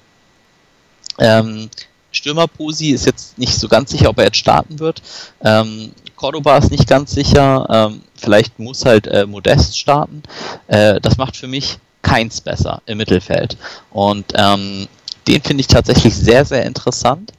Ähm, 1.19 1.69
Stürmer 2.13 2.47
Posi 2.47 2.91
ist 2.91 3.05
jetzt 3.05 3.37
nicht 3.37 3.55
so 3.55 3.67
ganz 3.67 3.91
sicher, 3.91 4.09
ob 4.09 4.17
er 4.19 4.25
jetzt 4.25 4.37
starten 4.37 4.79
wird. 4.79 5.01
Ähm, 5.43 5.91
Cordoba 6.15 6.57
ist 6.57 6.71
nicht 6.71 6.87
ganz 6.87 7.11
sicher. 7.11 7.67
Ähm, 7.69 8.01
vielleicht 8.15 8.57
muss 8.59 8.85
halt 8.85 9.07
äh, 9.07 9.25
Modest 9.25 9.77
starten. 9.77 10.23
Äh, 10.67 11.01
das 11.01 11.17
macht 11.17 11.35
für 11.35 11.47
mich 11.47 11.79
keins 12.01 12.39
besser 12.39 12.81
im 12.85 12.99
Mittelfeld. 12.99 13.57
Und 13.91 14.25
ähm, 14.35 14.87
den 15.27 15.41
finde 15.41 15.61
ich 15.61 15.67
tatsächlich 15.67 16.15
sehr, 16.15 16.45
sehr 16.45 16.65
interessant. 16.65 17.33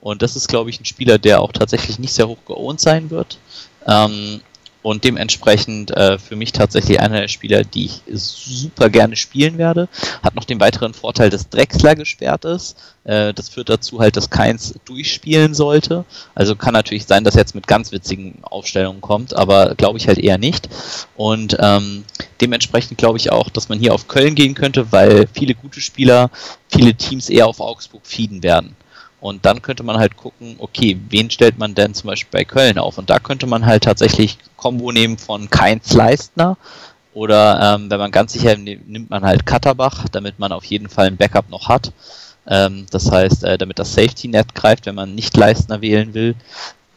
Und 0.00 0.22
das 0.22 0.36
ist, 0.36 0.48
glaube 0.48 0.70
ich, 0.70 0.80
ein 0.80 0.84
Spieler, 0.84 1.18
der 1.18 1.42
auch 1.42 1.52
tatsächlich 1.52 1.98
nicht 1.98 2.14
sehr 2.14 2.28
hoch 2.28 2.38
geohnt 2.46 2.80
sein 2.80 3.10
wird. 3.10 3.38
Ähm, 3.86 4.40
und 4.82 5.04
dementsprechend 5.04 5.90
äh, 5.90 6.18
für 6.18 6.36
mich 6.36 6.52
tatsächlich 6.52 7.00
einer 7.00 7.20
der 7.20 7.28
Spieler, 7.28 7.64
die 7.64 7.86
ich 7.86 8.02
super 8.12 8.88
gerne 8.88 9.16
spielen 9.16 9.58
werde. 9.58 9.88
Hat 10.22 10.34
noch 10.34 10.44
den 10.44 10.60
weiteren 10.60 10.94
Vorteil, 10.94 11.30
dass 11.30 11.48
Drexler 11.48 11.94
gesperrt 11.94 12.44
ist. 12.44 12.76
Äh, 13.04 13.34
das 13.34 13.48
führt 13.48 13.68
dazu 13.68 14.00
halt, 14.00 14.16
dass 14.16 14.30
keins 14.30 14.74
durchspielen 14.84 15.54
sollte. 15.54 16.04
Also 16.34 16.56
kann 16.56 16.74
natürlich 16.74 17.06
sein, 17.06 17.24
dass 17.24 17.34
jetzt 17.34 17.54
mit 17.54 17.66
ganz 17.66 17.92
witzigen 17.92 18.38
Aufstellungen 18.42 19.00
kommt, 19.00 19.36
aber 19.36 19.74
glaube 19.74 19.98
ich 19.98 20.08
halt 20.08 20.18
eher 20.18 20.38
nicht. 20.38 20.68
Und 21.16 21.56
ähm, 21.60 22.04
dementsprechend 22.40 22.98
glaube 22.98 23.18
ich 23.18 23.30
auch, 23.30 23.50
dass 23.50 23.68
man 23.68 23.78
hier 23.78 23.94
auf 23.94 24.08
Köln 24.08 24.34
gehen 24.34 24.54
könnte, 24.54 24.92
weil 24.92 25.28
viele 25.32 25.54
gute 25.54 25.80
Spieler, 25.80 26.30
viele 26.68 26.94
Teams 26.94 27.28
eher 27.28 27.46
auf 27.46 27.60
Augsburg 27.60 28.06
feeden 28.06 28.42
werden. 28.42 28.76
Und 29.20 29.44
dann 29.44 29.60
könnte 29.60 29.82
man 29.82 29.98
halt 29.98 30.16
gucken, 30.16 30.56
okay, 30.58 30.98
wen 31.10 31.30
stellt 31.30 31.58
man 31.58 31.74
denn 31.74 31.94
zum 31.94 32.08
Beispiel 32.08 32.40
bei 32.40 32.44
Köln 32.44 32.78
auf? 32.78 32.96
Und 32.96 33.10
da 33.10 33.18
könnte 33.18 33.46
man 33.46 33.66
halt 33.66 33.84
tatsächlich 33.84 34.38
Combo 34.56 34.92
nehmen 34.92 35.18
von 35.18 35.50
Keins 35.50 35.92
Leistner 35.92 36.56
oder 37.12 37.74
ähm, 37.74 37.90
wenn 37.90 37.98
man 37.98 38.10
ganz 38.10 38.32
sicher 38.32 38.56
nimmt 38.56 39.10
man 39.10 39.24
halt 39.24 39.44
Katterbach, 39.44 40.08
damit 40.08 40.38
man 40.38 40.52
auf 40.52 40.64
jeden 40.64 40.88
Fall 40.88 41.08
ein 41.08 41.16
Backup 41.16 41.50
noch 41.50 41.68
hat. 41.68 41.92
Ähm, 42.46 42.86
das 42.90 43.10
heißt, 43.10 43.44
äh, 43.44 43.58
damit 43.58 43.78
das 43.78 43.94
Safety 43.94 44.28
Net 44.28 44.54
greift, 44.54 44.86
wenn 44.86 44.94
man 44.94 45.14
nicht 45.14 45.36
Leistner 45.36 45.80
wählen 45.82 46.14
will. 46.14 46.34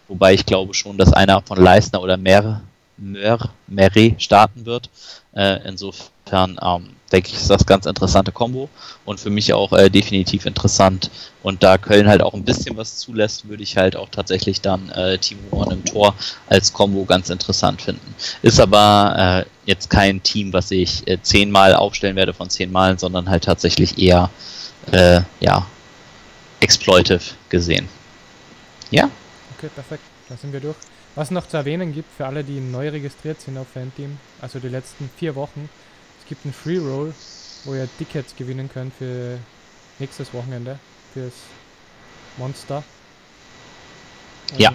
Wobei 0.08 0.34
ich 0.34 0.46
glaube 0.46 0.74
schon, 0.74 0.98
dass 0.98 1.12
einer 1.14 1.42
von 1.42 1.62
Leistner 1.62 2.02
oder 2.02 2.18
mehrere 2.18 2.62
Murray 2.98 4.16
starten 4.20 4.66
wird. 4.66 4.90
Äh, 5.36 5.68
insofern 5.68 6.12
ähm, 6.32 6.90
denke 7.12 7.30
ich, 7.30 7.36
ist 7.36 7.50
das 7.50 7.66
ganz 7.66 7.86
interessante 7.86 8.32
Kombo 8.32 8.70
und 9.06 9.20
für 9.20 9.30
mich 9.30 9.54
auch 9.54 9.72
äh, 9.74 9.90
definitiv 9.90 10.46
interessant. 10.46 11.12
Und 11.44 11.62
da 11.62 11.78
Köln 11.78 12.08
halt 12.08 12.24
auch 12.24 12.34
ein 12.34 12.44
bisschen 12.44 12.76
was 12.76 12.98
zulässt, 12.98 13.48
würde 13.48 13.62
ich 13.62 13.78
halt 13.78 13.96
auch 13.96 14.10
tatsächlich 14.10 14.62
dann 14.62 14.90
äh, 14.90 15.18
Timo 15.20 15.42
Horn 15.52 15.72
im 15.72 15.86
Tor 15.86 16.16
als 16.48 16.74
Kombo 16.74 17.06
ganz 17.06 17.30
interessant 17.30 17.82
finden. 17.82 18.16
Ist 18.42 18.60
aber 18.60 19.46
äh, 19.46 19.70
jetzt 19.70 19.90
kein 19.90 20.24
Team, 20.24 20.54
was 20.54 20.72
ich 20.72 21.08
äh, 21.08 21.22
zehnmal 21.22 21.76
aufstellen 21.76 22.16
werde 22.16 22.34
von 22.34 22.50
zehn 22.50 22.72
Malen, 22.72 22.98
sondern 22.98 23.30
halt 23.30 23.44
tatsächlich 23.44 23.98
eher 24.00 24.30
äh, 24.92 25.22
ja 25.40 25.68
exploitive 26.62 27.22
gesehen. 27.50 27.88
Ja? 28.90 29.10
Okay, 29.58 29.70
perfekt. 29.74 30.04
Da 30.30 30.38
sind 30.38 30.52
wir 30.52 30.62
durch. 30.62 30.78
Was 31.16 31.30
noch 31.30 31.48
zu 31.48 31.58
erwähnen 31.58 31.94
gibt 31.94 32.12
für 32.18 32.26
alle, 32.26 32.44
die 32.44 32.60
neu 32.60 32.90
registriert 32.90 33.40
sind 33.40 33.58
auf 33.58 33.68
Fanteam, 33.72 34.18
also 34.42 34.58
die 34.58 34.70
letzten 34.70 35.12
vier 35.16 35.36
Wochen, 35.36 35.70
es 36.24 36.30
gibt 36.30 36.46
einen 36.46 36.54
Free 36.54 36.78
Roll, 36.78 37.14
wo 37.66 37.74
ihr 37.76 37.88
Tickets 37.98 38.36
gewinnen 38.36 38.70
könnt 38.72 38.94
für 38.96 39.38
nächstes 40.00 40.34
Wochenende, 40.34 40.80
fürs 41.14 41.34
Monster. 42.38 42.84
Und, 44.52 44.60
ja. 44.60 44.74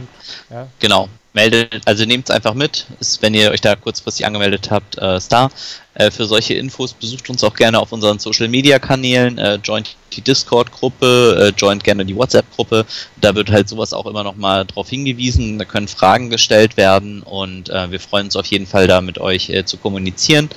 ja, 0.50 0.68
genau 0.78 1.08
meldet, 1.32 1.82
also 1.84 2.04
nehmt 2.04 2.28
es 2.28 2.34
einfach 2.34 2.54
mit. 2.54 2.86
Ist, 3.00 3.22
wenn 3.22 3.34
ihr 3.34 3.50
euch 3.50 3.60
da 3.60 3.76
kurzfristig 3.76 4.26
angemeldet 4.26 4.70
habt, 4.70 4.98
äh, 4.98 5.20
Star. 5.20 5.50
Äh, 5.98 6.12
für 6.12 6.26
solche 6.26 6.54
Infos 6.54 6.92
besucht 6.92 7.28
uns 7.28 7.42
auch 7.42 7.54
gerne 7.54 7.80
auf 7.80 7.90
unseren 7.90 8.20
Social 8.20 8.46
Media 8.46 8.78
Kanälen, 8.78 9.36
äh, 9.36 9.56
joint 9.56 9.96
die 10.12 10.20
Discord-Gruppe, 10.20 11.52
äh, 11.52 11.58
joint 11.60 11.82
gerne 11.82 12.04
die 12.04 12.14
WhatsApp-Gruppe. 12.14 12.86
Da 13.20 13.34
wird 13.34 13.50
halt 13.50 13.68
sowas 13.68 13.92
auch 13.92 14.06
immer 14.06 14.22
nochmal 14.22 14.64
drauf 14.64 14.88
hingewiesen. 14.88 15.58
Da 15.58 15.64
können 15.64 15.88
Fragen 15.88 16.30
gestellt 16.30 16.76
werden 16.76 17.22
und 17.22 17.68
äh, 17.70 17.90
wir 17.90 17.98
freuen 17.98 18.26
uns 18.26 18.36
auf 18.36 18.46
jeden 18.46 18.66
Fall 18.66 18.86
da 18.86 19.00
mit 19.00 19.18
euch 19.18 19.50
äh, 19.50 19.64
zu 19.64 19.76
kommunizieren. 19.76 20.48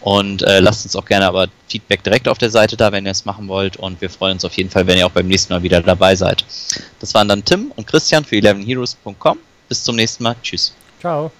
Und 0.00 0.40
lasst 0.40 0.86
uns 0.86 0.96
auch 0.96 1.04
gerne 1.04 1.26
aber 1.26 1.48
Feedback 1.66 2.02
direkt 2.02 2.28
auf 2.28 2.38
der 2.38 2.48
Seite 2.48 2.78
da, 2.78 2.92
wenn 2.92 3.04
ihr 3.04 3.10
es 3.10 3.26
machen 3.26 3.46
wollt. 3.48 3.76
Und 3.76 4.00
wir 4.00 4.08
freuen 4.08 4.34
uns 4.34 4.44
auf 4.44 4.56
jeden 4.56 4.70
Fall, 4.70 4.86
wenn 4.86 4.96
ihr 4.96 5.06
auch 5.06 5.10
beim 5.10 5.26
nächsten 5.26 5.52
Mal 5.52 5.62
wieder 5.62 5.82
dabei 5.82 6.16
seid. 6.16 6.46
Das 6.98 7.12
waren 7.12 7.28
dann 7.28 7.44
Tim 7.44 7.72
und 7.76 7.86
Christian 7.86 8.24
für 8.24 8.36
11heroes.com. 8.36 9.38
Bis 9.68 9.84
zum 9.84 9.96
nächsten 9.96 10.24
Mal. 10.24 10.36
Tschüss. 10.42 10.74
Ciao. 11.00 11.30